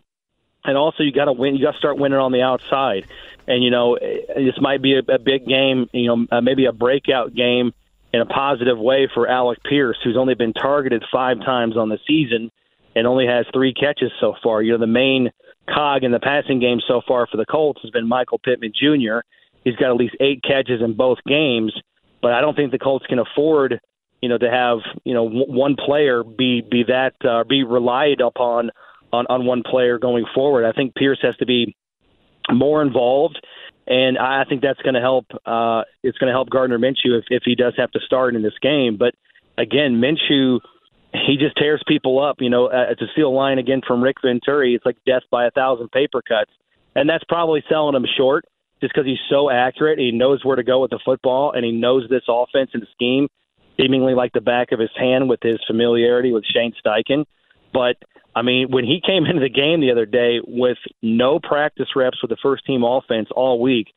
[0.67, 1.55] and also you got to win.
[1.55, 3.05] You got to start winning on the outside.
[3.47, 5.89] And you know, this might be a, a big game.
[5.93, 7.73] You know, uh, maybe a breakout game
[8.13, 11.99] in a positive way for Alec Pierce, who's only been targeted five times on the
[12.07, 12.49] season
[12.95, 14.61] and only has three catches so far.
[14.61, 15.31] You know, the main
[15.69, 19.19] cog in the passing game so far for the Colts has been Michael Pittman Jr.
[19.63, 21.73] He's got at least eight catches in both games,
[22.21, 23.79] but I don't think the Colts can afford,
[24.21, 28.21] you know, to have you know w- one player be be that uh, be relied
[28.21, 28.71] upon
[29.15, 30.65] on on one player going forward.
[30.65, 31.75] I think Pierce has to be
[32.51, 33.39] more involved,
[33.87, 35.25] and I think that's going to help.
[35.45, 38.41] Uh, it's going to help Gardner Minshew if if he does have to start in
[38.41, 38.97] this game.
[38.97, 39.15] But
[39.57, 40.59] again, Minshew
[41.27, 42.37] he just tears people up.
[42.39, 45.45] You know, uh, to steal a line again from Rick Venturi, it's like death by
[45.45, 46.51] a thousand paper cuts,
[46.95, 48.45] and that's probably selling him short
[48.81, 49.99] just because he's so accurate.
[49.99, 53.27] He knows where to go with the football, and he knows this offense and scheme
[53.79, 57.25] seemingly like the back of his hand with his familiarity with Shane Steichen.
[57.73, 57.97] But
[58.35, 62.21] I mean, when he came into the game the other day with no practice reps
[62.21, 63.87] with the first team offense all week,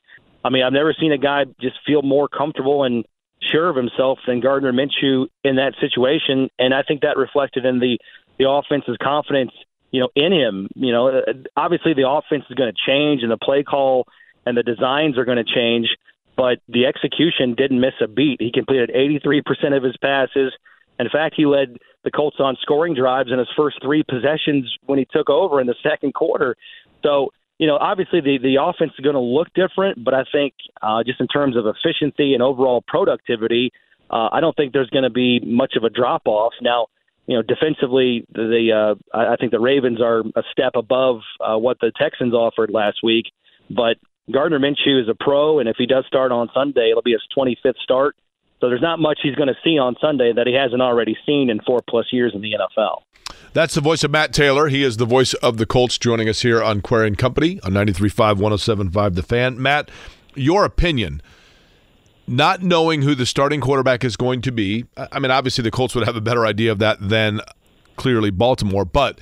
[0.43, 3.05] I mean, I've never seen a guy just feel more comfortable and
[3.41, 7.79] sure of himself than Gardner Minshew in that situation, and I think that reflected in
[7.79, 7.97] the
[8.37, 9.51] the offense's confidence,
[9.91, 10.69] you know, in him.
[10.75, 11.21] You know,
[11.57, 14.07] obviously the offense is going to change, and the play call
[14.45, 15.89] and the designs are going to change,
[16.37, 18.37] but the execution didn't miss a beat.
[18.39, 20.53] He completed 83% of his passes.
[20.97, 24.99] In fact, he led the Colts on scoring drives in his first three possessions when
[24.99, 26.55] he took over in the second quarter.
[27.03, 27.29] So
[27.59, 31.03] you know, obviously the the offense is going to look different, but I think uh,
[31.05, 33.71] just in terms of efficiency and overall productivity,
[34.09, 36.53] uh, I don't think there's going to be much of a drop off.
[36.61, 36.87] Now,
[37.27, 41.79] you know, defensively, the, uh, I think the Ravens are a step above uh, what
[41.79, 43.25] the Texans offered last week,
[43.69, 43.97] but
[44.31, 47.21] Gardner Minshew is a pro, and if he does start on Sunday, it'll be his
[47.37, 48.15] 25th start.
[48.59, 51.49] So there's not much he's going to see on Sunday that he hasn't already seen
[51.49, 53.01] in four plus years in the NFL.
[53.53, 54.67] That's the voice of Matt Taylor.
[54.67, 57.71] He is the voice of the Colts joining us here on Query and Company on
[57.71, 59.61] 93.5, 107.5 The Fan.
[59.61, 59.89] Matt,
[60.35, 61.21] your opinion,
[62.27, 65.95] not knowing who the starting quarterback is going to be, I mean, obviously the Colts
[65.95, 67.41] would have a better idea of that than
[67.95, 69.19] clearly Baltimore, but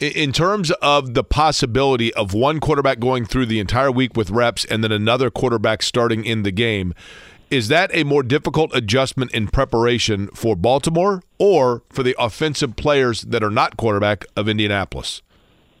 [0.00, 4.64] in terms of the possibility of one quarterback going through the entire week with reps
[4.64, 6.92] and then another quarterback starting in the game,
[7.54, 13.22] is that a more difficult adjustment in preparation for Baltimore or for the offensive players
[13.22, 15.22] that are not quarterback of Indianapolis?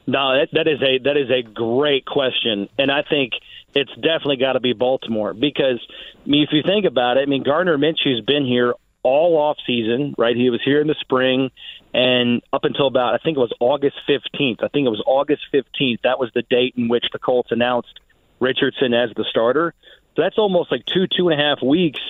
[0.06, 3.32] No, that, that is a that is a great question, and I think
[3.74, 5.84] it's definitely got to be Baltimore because
[6.24, 9.56] I mean, if you think about it, I mean Gardner Minshew's been here all off
[9.66, 10.36] season, right?
[10.36, 11.50] He was here in the spring,
[11.92, 14.60] and up until about I think it was August fifteenth.
[14.62, 16.02] I think it was August fifteenth.
[16.04, 17.98] That was the date in which the Colts announced
[18.38, 19.74] Richardson as the starter.
[20.16, 22.00] So that's almost like two, two and a half weeks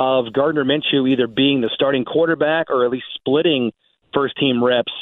[0.00, 3.72] of Gardner Minshew either being the starting quarterback or at least splitting
[4.12, 4.92] first team reps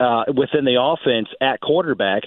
[0.00, 2.22] uh, within the offense at quarterback.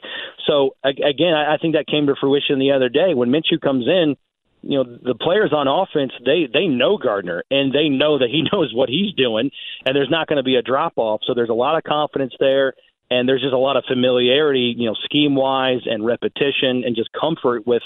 [0.48, 4.16] So again, I think that came to fruition the other day when Minshew comes in.
[4.64, 8.44] You know the players on offense they they know Gardner and they know that he
[8.54, 9.50] knows what he's doing
[9.88, 12.34] and there's not going to be a drop off so there's a lot of confidence
[12.40, 12.74] there
[13.10, 17.10] and there's just a lot of familiarity you know scheme wise and repetition and just
[17.20, 17.82] comfort with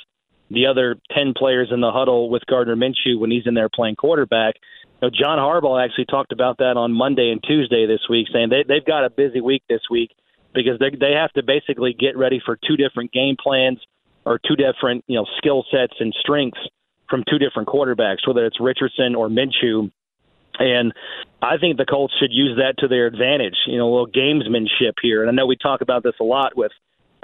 [0.50, 3.96] the other 10 players in the huddle with Gardner Minshew when he's in there playing
[3.96, 4.56] quarterback.
[5.02, 8.50] You know, John Harbaugh actually talked about that on Monday and Tuesday this week, saying
[8.50, 10.12] they, they've got a busy week this week
[10.54, 13.80] because they, they have to basically get ready for two different game plans
[14.26, 16.60] or two different you know skill sets and strengths
[17.10, 19.92] from two different quarterbacks, whether it's Richardson or Minshew.
[20.58, 20.94] And
[21.42, 24.94] I think the Colts should use that to their advantage, you know, a little gamesmanship
[25.02, 25.22] here.
[25.22, 26.72] And I know we talk about this a lot with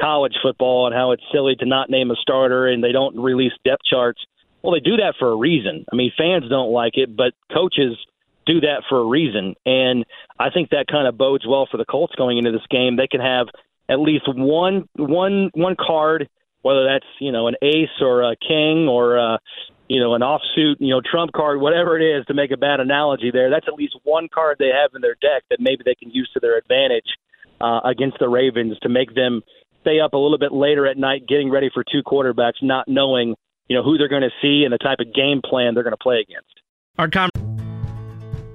[0.01, 3.53] college football and how it's silly to not name a starter and they don't release
[3.63, 4.19] depth charts.
[4.61, 5.85] Well, they do that for a reason.
[5.91, 7.97] I mean, fans don't like it, but coaches
[8.45, 9.55] do that for a reason.
[9.65, 10.05] And
[10.39, 12.95] I think that kind of bodes well for the Colts going into this game.
[12.95, 13.47] They can have
[13.89, 16.29] at least one one one card,
[16.61, 19.39] whether that's you know an ace or a king or a,
[19.87, 22.25] you know an offsuit, you know trump card, whatever it is.
[22.27, 25.15] To make a bad analogy, there, that's at least one card they have in their
[25.15, 27.17] deck that maybe they can use to their advantage
[27.59, 29.41] uh, against the Ravens to make them
[29.81, 33.35] stay up a little bit later at night getting ready for two quarterbacks, not knowing
[33.67, 35.91] you know who they're going to see and the type of game plan they're going
[35.91, 36.61] to play against.
[36.97, 37.29] Our com-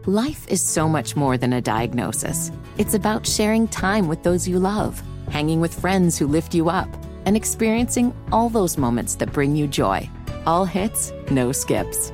[0.07, 2.53] Life is so much more than a diagnosis.
[2.79, 6.89] It's about sharing time with those you love, hanging with friends who lift you up,
[7.25, 10.09] and experiencing all those moments that bring you joy.
[10.47, 12.13] All hits, no skips.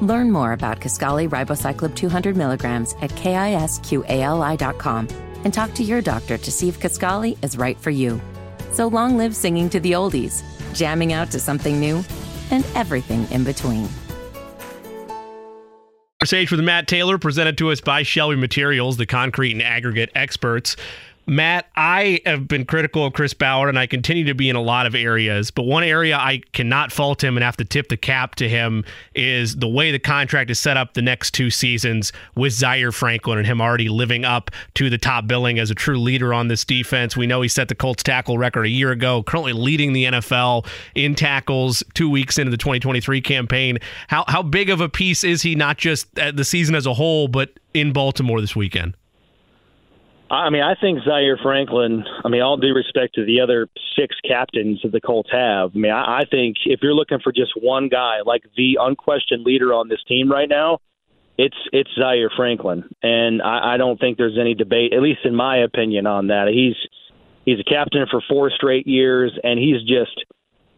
[0.00, 5.08] Learn more about Kisqali Ribociclib 200 milligrams at kisqali.com
[5.44, 8.20] and talk to your doctor to see if Kisqali is right for you.
[8.72, 10.42] So long live singing to the oldies,
[10.74, 12.04] jamming out to something new,
[12.50, 13.88] and everything in between.
[16.24, 20.10] Sage stage with Matt Taylor, presented to us by Shelby Materials, the concrete and aggregate
[20.16, 20.74] experts.
[21.28, 24.62] Matt, I have been critical of Chris Ballard, and I continue to be in a
[24.62, 25.50] lot of areas.
[25.50, 28.82] But one area I cannot fault him and have to tip the cap to him
[29.14, 33.36] is the way the contract is set up the next two seasons with Zaire Franklin
[33.36, 36.64] and him already living up to the top billing as a true leader on this
[36.64, 37.14] defense.
[37.14, 40.66] We know he set the Colts tackle record a year ago, currently leading the NFL
[40.94, 43.78] in tackles two weeks into the 2023 campaign.
[44.06, 47.28] How, how big of a piece is he, not just the season as a whole,
[47.28, 48.94] but in Baltimore this weekend?
[50.30, 52.04] I mean, I think Zaire Franklin.
[52.24, 53.68] I mean, all due respect to the other
[53.98, 55.70] six captains that the Colts have.
[55.74, 59.44] I mean, I, I think if you're looking for just one guy, like the unquestioned
[59.44, 60.80] leader on this team right now,
[61.38, 65.34] it's it's Zaire Franklin, and I, I don't think there's any debate, at least in
[65.34, 66.48] my opinion, on that.
[66.48, 66.76] He's
[67.46, 70.24] he's a captain for four straight years, and he's just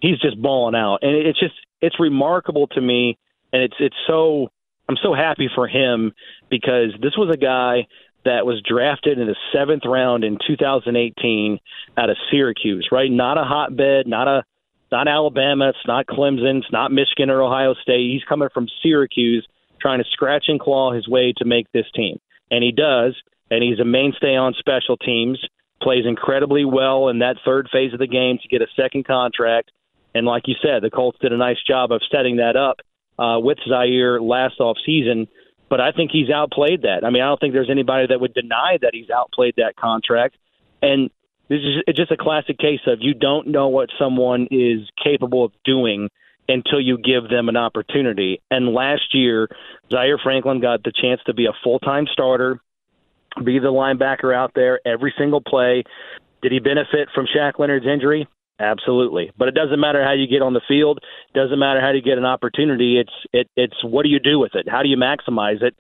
[0.00, 3.18] he's just balling out, and it's just it's remarkable to me,
[3.52, 4.48] and it's it's so
[4.88, 6.12] I'm so happy for him
[6.50, 7.86] because this was a guy
[8.24, 11.58] that was drafted in the seventh round in 2018
[11.96, 13.10] out of Syracuse, right?
[13.10, 14.44] Not a hotbed, not a
[14.92, 18.10] not Alabama, it's not Clemson, it's not Michigan or Ohio State.
[18.10, 19.46] He's coming from Syracuse,
[19.80, 22.18] trying to scratch and claw his way to make this team,
[22.50, 23.14] and he does.
[23.52, 25.40] And he's a mainstay on special teams.
[25.82, 29.72] Plays incredibly well in that third phase of the game to get a second contract.
[30.14, 32.76] And like you said, the Colts did a nice job of setting that up
[33.18, 35.26] uh, with Zaire last off season
[35.70, 37.04] but I think he's outplayed that.
[37.04, 40.36] I mean, I don't think there's anybody that would deny that he's outplayed that contract.
[40.82, 41.10] And
[41.48, 45.44] this is it's just a classic case of you don't know what someone is capable
[45.44, 46.10] of doing
[46.48, 48.42] until you give them an opportunity.
[48.50, 49.48] And last year,
[49.90, 52.60] Zaire Franklin got the chance to be a full time starter,
[53.42, 55.84] be the linebacker out there every single play.
[56.42, 58.26] Did he benefit from Shaq Leonard's injury?
[58.60, 59.32] Absolutely.
[59.38, 61.00] But it doesn't matter how you get on the field.
[61.34, 63.00] Doesn't matter how you get an opportunity.
[63.00, 64.68] It's it it's what do you do with it?
[64.68, 65.74] How do you maximize it?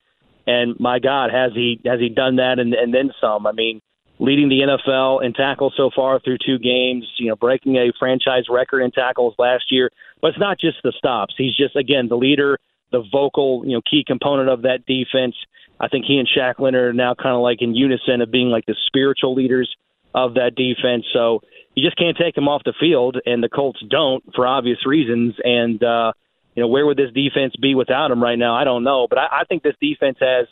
[0.46, 3.46] And my God, has he has he done that and, and then some?
[3.46, 3.82] I mean,
[4.18, 8.44] leading the NFL in tackles so far through two games, you know, breaking a franchise
[8.48, 9.90] record in tackles last year.
[10.22, 11.34] But it's not just the stops.
[11.36, 12.58] He's just again the leader,
[12.92, 15.34] the vocal, you know, key component of that defense.
[15.78, 18.48] I think he and Shaq Leonard are now kind of like in unison of being
[18.48, 19.68] like the spiritual leaders
[20.14, 21.04] of that defense.
[21.12, 21.40] So
[21.74, 25.34] you just can't take him off the field, and the Colts don't for obvious reasons.
[25.42, 26.12] And uh,
[26.54, 28.54] you know, where would this defense be without him right now?
[28.54, 30.46] I don't know, but I, I think this defense has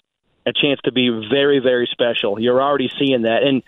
[0.47, 2.41] a chance to be very, very special.
[2.41, 3.63] You're already seeing that, and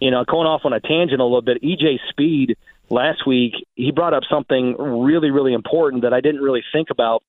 [0.00, 2.56] you know, going off on a tangent a little bit, EJ Speed
[2.90, 7.22] last week he brought up something really, really important that I didn't really think about.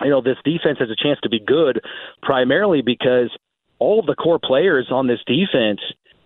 [0.00, 1.80] You know, this defense has a chance to be good,
[2.22, 3.30] primarily because
[3.78, 5.80] all of the core players on this defense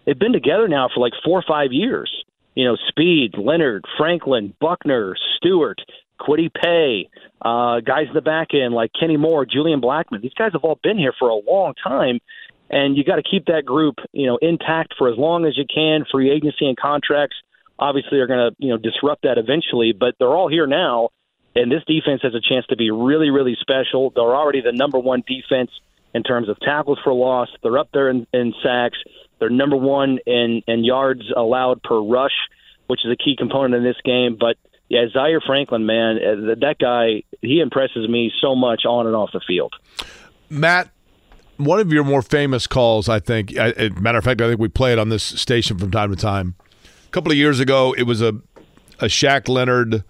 [0.04, 2.24] they've been together now for like four or five years
[2.54, 5.80] you know, Speed, Leonard, Franklin, Buckner, Stewart,
[6.20, 7.10] Kwity Paye,
[7.42, 10.22] uh, guys in the back end like Kenny Moore, Julian Blackmon.
[10.22, 12.20] These guys have all been here for a long time,
[12.70, 15.64] and you got to keep that group, you know, intact for as long as you
[15.72, 16.04] can.
[16.10, 17.36] Free agency and contracts
[17.78, 21.08] obviously are going to, you know, disrupt that eventually, but they're all here now,
[21.56, 24.10] and this defense has a chance to be really, really special.
[24.14, 25.70] They're already the number one defense
[26.14, 27.48] in terms of tackles for loss.
[27.62, 28.98] They're up there in, in sacks.
[29.38, 32.32] They're number one in, in yards allowed per rush,
[32.86, 34.36] which is a key component in this game.
[34.38, 34.56] But
[34.88, 39.30] yeah, Zaire Franklin, man, uh, that guy, he impresses me so much on and off
[39.32, 39.74] the field.
[40.48, 40.90] Matt,
[41.56, 44.92] one of your more famous calls, I think, matter of fact, I think we play
[44.92, 46.54] it on this station from time to time.
[47.06, 48.34] A couple of years ago, it was a
[49.00, 50.04] a Shaq Leonard.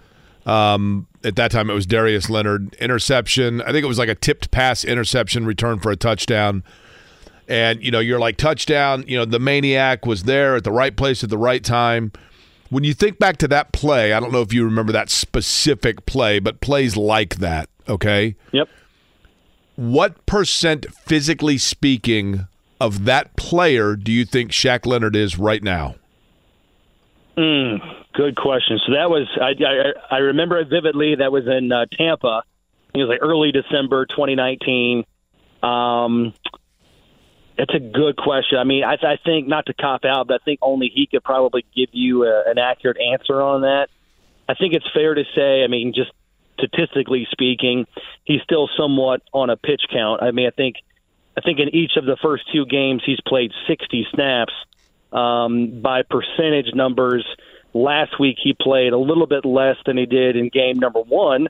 [0.46, 3.62] Um, at that time, it was Darius Leonard interception.
[3.62, 6.62] I think it was like a tipped pass interception return for a touchdown.
[7.46, 10.96] And you know you're like touchdown you know the maniac was there at the right
[10.96, 12.12] place at the right time.
[12.70, 16.06] When you think back to that play i don't know if you remember that specific
[16.06, 18.36] play but plays like that okay?
[18.52, 18.68] Yep.
[19.76, 22.46] What percent physically speaking
[22.80, 25.96] of that player do you think Shaq Leonard is right now
[27.36, 31.72] mm, good question so that was i i, I remember it vividly that was in
[31.72, 32.42] uh, tampa
[32.94, 35.04] it was like early december 2019
[35.62, 36.34] um
[37.56, 38.58] it's a good question.
[38.58, 41.22] I mean, I, I think not to cop out, but I think only he could
[41.22, 43.88] probably give you a, an accurate answer on that.
[44.48, 45.62] I think it's fair to say.
[45.62, 46.10] I mean, just
[46.58, 47.86] statistically speaking,
[48.24, 50.22] he's still somewhat on a pitch count.
[50.22, 50.76] I mean, I think,
[51.36, 54.52] I think in each of the first two games he's played 60 snaps.
[55.14, 57.24] Um, by percentage numbers,
[57.72, 61.48] last week he played a little bit less than he did in game number one.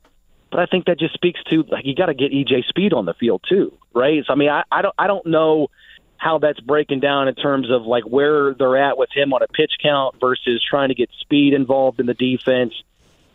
[0.50, 3.06] But I think that just speaks to like you got to get EJ Speed on
[3.06, 4.22] the field too, right?
[4.26, 5.68] So I mean, I, I don't I don't know
[6.16, 9.48] how that's breaking down in terms of like where they're at with him on a
[9.48, 12.72] pitch count versus trying to get speed involved in the defense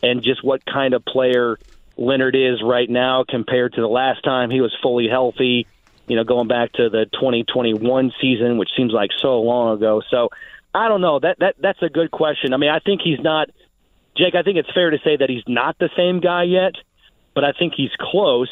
[0.02, 1.58] and just what kind of player
[1.96, 5.66] Leonard is right now compared to the last time he was fully healthy.
[6.10, 10.02] You know, going back to the 2021 season, which seems like so long ago.
[10.10, 10.30] So
[10.74, 11.20] I don't know.
[11.20, 12.52] That that that's a good question.
[12.52, 13.48] I mean, I think he's not.
[14.16, 16.72] Jake, I think it's fair to say that he's not the same guy yet,
[17.32, 18.50] but I think he's close.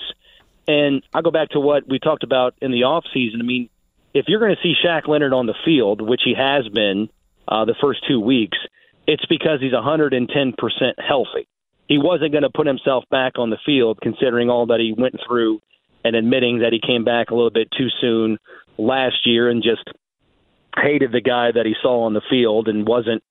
[0.68, 3.40] And I'll go back to what we talked about in the off season.
[3.40, 3.70] I mean,
[4.14, 7.08] if you're going to see Shaq Leonard on the field, which he has been
[7.48, 8.58] uh, the first two weeks,
[9.08, 10.54] it's because he's 110%
[10.98, 11.48] healthy.
[11.88, 15.16] He wasn't going to put himself back on the field, considering all that he went
[15.26, 15.60] through
[16.08, 18.38] and admitting that he came back a little bit too soon
[18.76, 19.84] last year and just
[20.76, 23.22] hated the guy that he saw on the field and wasn't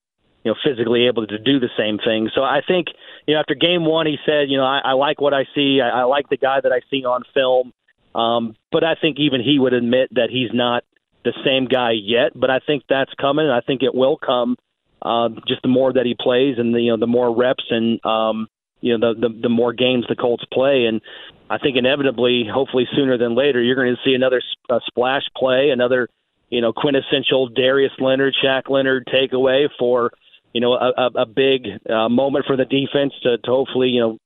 [0.43, 2.29] you know physically able to do the same thing.
[2.33, 2.87] So I think
[3.25, 5.81] you know after game one he said you know I, I like what I see.
[5.81, 7.73] I, I like the guy that I see on film.
[8.15, 10.83] Um, but I think even he would admit that he's not
[11.23, 12.31] the same guy yet.
[12.33, 13.45] But I think that's coming.
[13.45, 14.55] and I think it will come.
[14.99, 18.03] Uh, just the more that he plays, and the you know the more reps, and
[18.03, 18.47] um,
[18.81, 21.01] you know the, the the more games the Colts play, and
[21.49, 25.69] I think inevitably, hopefully sooner than later, you're going to see another uh, splash play,
[25.69, 26.09] another
[26.49, 30.11] you know quintessential Darius Leonard, Shaq Leonard takeaway for
[30.53, 34.17] you know a, a, big uh, moment for the defense to, to hopefully you know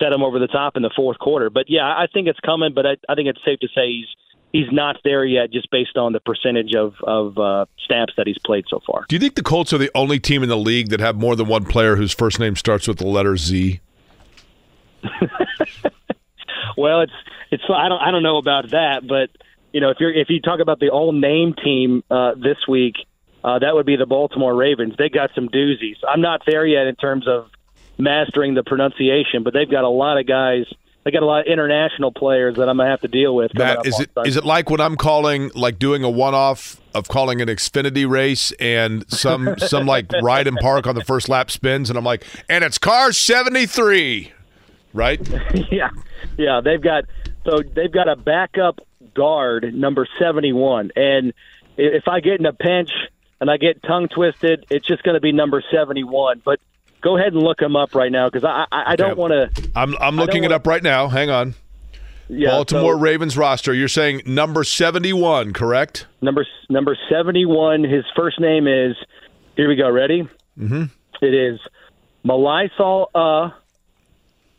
[0.00, 1.50] set him over the top in the fourth quarter.
[1.50, 2.72] But yeah, I think it's coming.
[2.74, 4.06] But I, I think it's safe to say he's
[4.52, 8.38] he's not there yet, just based on the percentage of of uh, snaps that he's
[8.44, 9.04] played so far.
[9.08, 11.36] Do you think the Colts are the only team in the league that have more
[11.36, 13.80] than one player whose first name starts with the letter Z?
[16.76, 17.12] well, it's
[17.50, 19.30] it's I don't I don't know about that, but
[19.72, 22.94] you know if you're if you talk about the all name team uh, this week,
[23.44, 24.94] uh, that would be the Baltimore Ravens.
[24.98, 25.96] They got some doozies.
[26.08, 27.50] I'm not there yet in terms of
[27.98, 30.64] mastering the pronunciation, but they've got a lot of guys.
[31.04, 33.54] They got a lot of international players that I'm gonna have to deal with.
[33.54, 37.08] Matt, is it is it like what I'm calling like doing a one off of
[37.08, 41.50] calling an Xfinity race and some some like ride and park on the first lap
[41.50, 44.32] spins and I'm like, and it's car 73,
[44.92, 45.20] right?
[45.70, 45.90] yeah,
[46.36, 46.60] yeah.
[46.62, 47.04] They've got
[47.44, 48.80] so they've got a backup
[49.14, 51.32] guard number 71, and
[51.76, 52.90] if I get in a pinch
[53.40, 56.42] and I get tongue twisted, it's just going to be number 71.
[56.44, 56.60] But
[57.00, 59.70] go ahead and look him up right now because I, I, I don't want to.
[59.74, 61.08] I'm I'm looking it wanna, up right now.
[61.08, 61.54] Hang on.
[62.28, 63.72] Yeah, Baltimore so, Ravens roster.
[63.72, 66.06] You're saying number 71, correct?
[66.20, 67.84] Number number 71.
[67.84, 68.96] His first name is.
[69.56, 69.90] Here we go.
[69.90, 70.28] Ready?
[70.58, 70.84] Mm-hmm.
[71.20, 71.58] It is
[72.24, 73.50] Malaisal uh,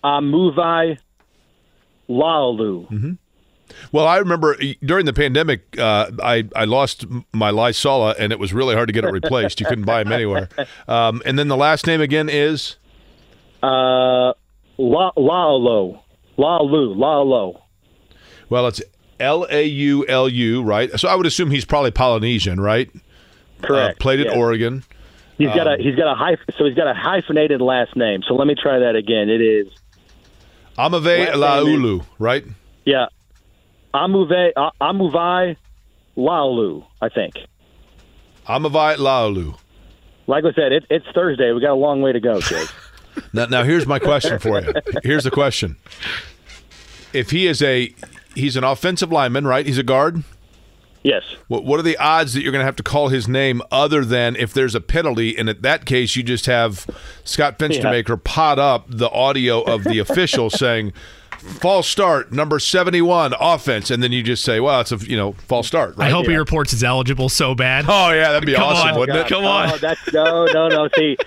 [0.03, 0.97] Amuvai
[2.09, 2.89] Laulu.
[2.89, 3.11] Mm-hmm.
[3.91, 8.51] Well, I remember during the pandemic, uh, I I lost my Lysala, and it was
[8.51, 9.59] really hard to get it replaced.
[9.59, 10.49] you couldn't buy them anywhere.
[10.87, 12.77] Um, and then the last name again is
[13.61, 14.33] uh,
[14.77, 15.99] La Laulu
[16.37, 17.61] Laulu Laulu.
[18.49, 18.81] Well, it's
[19.19, 20.89] L A U L U, right?
[20.99, 22.89] So I would assume he's probably Polynesian, right?
[23.61, 23.99] Correct.
[23.99, 24.35] Uh, played at yes.
[24.35, 24.83] Oregon.
[25.37, 28.21] He's got a Um, he's got a hyph- so he's got a hyphenated last name.
[28.27, 29.29] So let me try that again.
[29.29, 29.67] It is
[30.79, 32.45] Amave Last Laulu, right?
[32.85, 33.07] yeah,
[33.93, 35.57] Amuve uh, Amuvai
[36.15, 36.85] Laulu.
[37.01, 37.33] I think.
[38.47, 39.57] Amavai Laulu.
[40.27, 41.51] Like I said, it, it's Thursday.
[41.51, 42.67] We got a long way to go, Jake.
[43.33, 44.71] Now, now here's my question for you.
[45.03, 45.75] Here's the question:
[47.11, 47.93] If he is a
[48.33, 49.65] he's an offensive lineman, right?
[49.65, 50.23] He's a guard.
[51.03, 51.23] Yes.
[51.47, 54.03] What, what are the odds that you're going to have to call his name other
[54.05, 55.37] than if there's a penalty?
[55.37, 56.85] And in that case, you just have
[57.23, 60.93] Scott Finstermaker pot up the audio of the official saying,
[61.61, 63.89] false start, number 71, offense.
[63.91, 65.95] And then you just say, well, it's a, you know, false start.
[65.97, 66.11] I Right?
[66.11, 67.85] hope he reports is eligible so bad.
[67.87, 68.99] Oh, yeah, that'd be Come awesome, on.
[68.99, 69.27] wouldn't it?
[69.27, 69.71] Come on.
[69.71, 70.89] Oh, that's no, no, no.
[70.97, 71.17] See,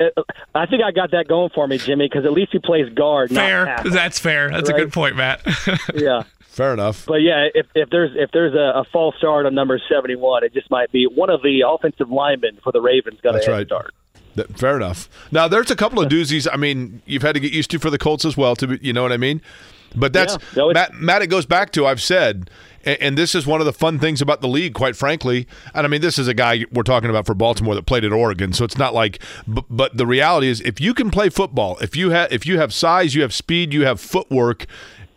[0.00, 0.22] uh,
[0.54, 3.30] I think I got that going for me, Jimmy, because at least he plays guard.
[3.30, 3.82] not fair.
[3.84, 4.50] That's fair.
[4.50, 5.42] That's a good point, Matt.
[5.94, 6.22] yeah.
[6.52, 7.06] Fair enough.
[7.06, 10.44] But yeah, if, if there's if there's a, a false start on number seventy one,
[10.44, 13.66] it just might be one of the offensive linemen for the Ravens got a right.
[13.66, 13.94] start.
[14.36, 15.08] Th- Fair enough.
[15.32, 16.46] Now, there's a couple of doozies.
[16.52, 18.54] I mean, you've had to get used to for the Colts as well.
[18.56, 19.40] To be, you know what I mean?
[19.96, 20.48] But that's Yeah.
[20.56, 20.92] No, Matt.
[20.92, 22.50] Matt, it goes back to I've said,
[22.84, 25.46] and, and this is one of the fun things about the league, quite frankly.
[25.74, 28.12] And I mean, this is a guy we're talking about for Baltimore that played at
[28.12, 29.22] Oregon, so it's not like.
[29.48, 32.58] But, but the reality is, if you can play football, if you have if you
[32.58, 34.66] have size, you have speed, you have footwork.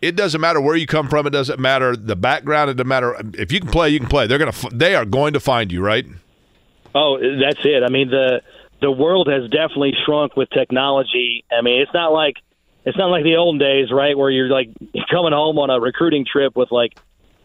[0.05, 1.25] It doesn't matter where you come from.
[1.25, 2.69] It doesn't matter the background.
[2.69, 3.89] It doesn't matter if you can play.
[3.89, 4.27] You can play.
[4.27, 4.53] They're gonna.
[4.71, 6.05] They are going to find you, right?
[6.93, 7.83] Oh, that's it.
[7.83, 8.41] I mean the
[8.81, 11.43] the world has definitely shrunk with technology.
[11.51, 12.35] I mean, it's not like
[12.85, 14.69] it's not like the old days, right, where you're like
[15.11, 16.97] coming home on a recruiting trip with like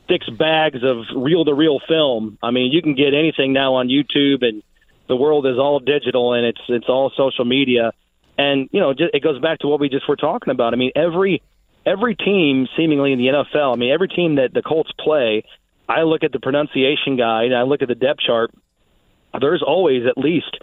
[0.09, 2.37] six bags of reel to reel film.
[2.43, 4.63] I mean, you can get anything now on YouTube, and
[5.09, 7.93] the world is all digital and it's it's all social media.
[8.37, 10.73] And you know, it goes back to what we just were talking about.
[10.73, 11.43] I mean, every
[11.87, 13.73] every team seemingly in the NFL.
[13.73, 15.45] I mean, every team that the Colts play.
[15.89, 17.47] I look at the pronunciation guide.
[17.47, 18.53] and I look at the depth chart.
[19.41, 20.57] There's always at least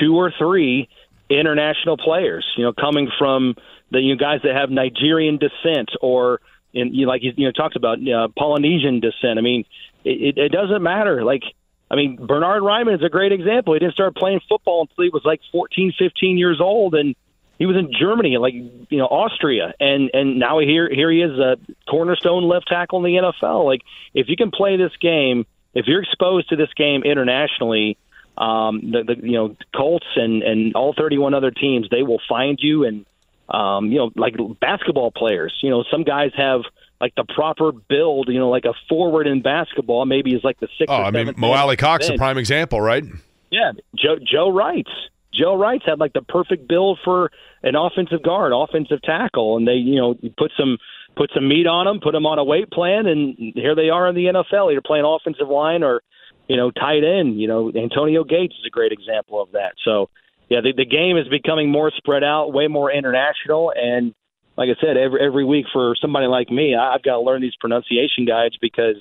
[0.00, 0.88] two or three
[1.30, 3.54] international players, you know, coming from
[3.90, 6.40] the you know, guys that have Nigerian descent or
[6.72, 9.38] in you know, like you you know talked about uh, Polynesian descent.
[9.38, 9.64] I mean,
[10.04, 11.24] it, it, doesn't matter.
[11.24, 11.42] Like
[11.90, 13.74] I mean, Bernard Raimann is a great example.
[13.74, 17.14] He didn't start playing football until he was like 14, 15 years old, and
[17.58, 21.38] he was in Germany, like you know Austria, and and now here here he is,
[21.38, 21.56] a
[21.90, 23.64] cornerstone left tackle in the NFL.
[23.64, 23.80] Like
[24.14, 25.44] if you can play this game,
[25.74, 27.98] if you're exposed to this game internationally,
[28.36, 32.58] um, the, the you know Colts and and all 31 other teams, they will find
[32.62, 33.04] you and
[33.48, 35.52] um, you know like basketball players.
[35.60, 36.62] You know some guys have
[37.00, 40.68] like the proper build, you know, like a forward in basketball, maybe is like the
[40.78, 40.90] sixth.
[40.90, 43.04] Oh, I mean, Mo Alie-Cox, a prime example, right?
[43.50, 44.90] Yeah, Joe Joe Wrights.
[45.32, 47.30] Joe Wrights had like the perfect build for
[47.62, 50.78] an offensive guard, offensive tackle, and they, you know, put some
[51.16, 54.08] put some meat on them, put them on a weight plan, and here they are
[54.08, 56.00] in the NFL, either playing offensive line or,
[56.46, 57.40] you know, tight end.
[57.40, 59.72] You know, Antonio Gates is a great example of that.
[59.84, 60.10] So,
[60.48, 64.14] yeah, the, the game is becoming more spread out, way more international, and
[64.58, 67.54] like I said, every every week for somebody like me, I've got to learn these
[67.60, 68.96] pronunciation guides because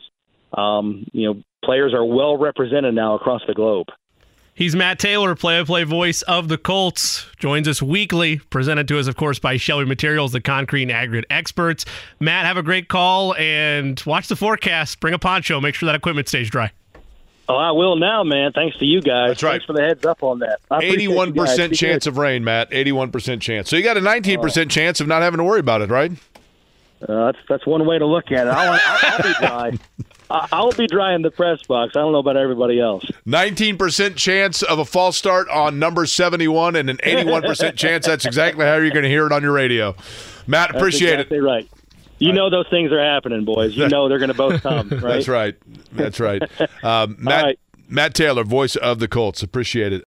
[0.54, 3.88] um, you know players are well represented now across the globe.
[4.58, 7.28] He's Matt Taylor, play-by-play voice of the Colts.
[7.38, 11.26] Joins us weekly, presented to us, of course, by Shelby Materials, the concrete and aggregate
[11.30, 11.86] experts.
[12.20, 15.00] Matt, have a great call and watch the forecast.
[15.00, 15.62] Bring a poncho.
[15.62, 16.72] Make sure that equipment stays dry.
[17.48, 18.52] Oh, I will now, man.
[18.52, 19.30] Thanks to you guys.
[19.30, 19.52] That's right.
[19.52, 20.58] Thanks for the heads up on that.
[20.82, 22.70] Eighty-one percent chance of rain, Matt.
[22.72, 23.70] Eighty-one percent chance.
[23.70, 26.12] So you got a nineteen percent chance of not having to worry about it, right?
[27.08, 28.50] Uh, that's that's one way to look at it.
[28.50, 29.78] I'll, I'll, I'll be dry.
[30.30, 31.96] I'll be dry in the press box.
[31.96, 33.06] I don't know about everybody else.
[33.26, 38.06] Nineteen percent chance of a false start on number seventy-one, and an eighty-one percent chance.
[38.06, 39.96] That's exactly how you're going to hear it on your radio.
[40.46, 41.42] Matt, appreciate that's exactly it.
[41.42, 41.70] Right.
[42.20, 43.76] You know those things are happening, boys.
[43.76, 44.90] You know they're going to both come.
[44.90, 45.02] Right.
[45.02, 45.56] That's right.
[45.94, 46.42] That's right.
[46.84, 47.60] Um, Matt right.
[47.90, 49.42] Matt Taylor, voice of the Colts.
[49.42, 50.04] Appreciate it.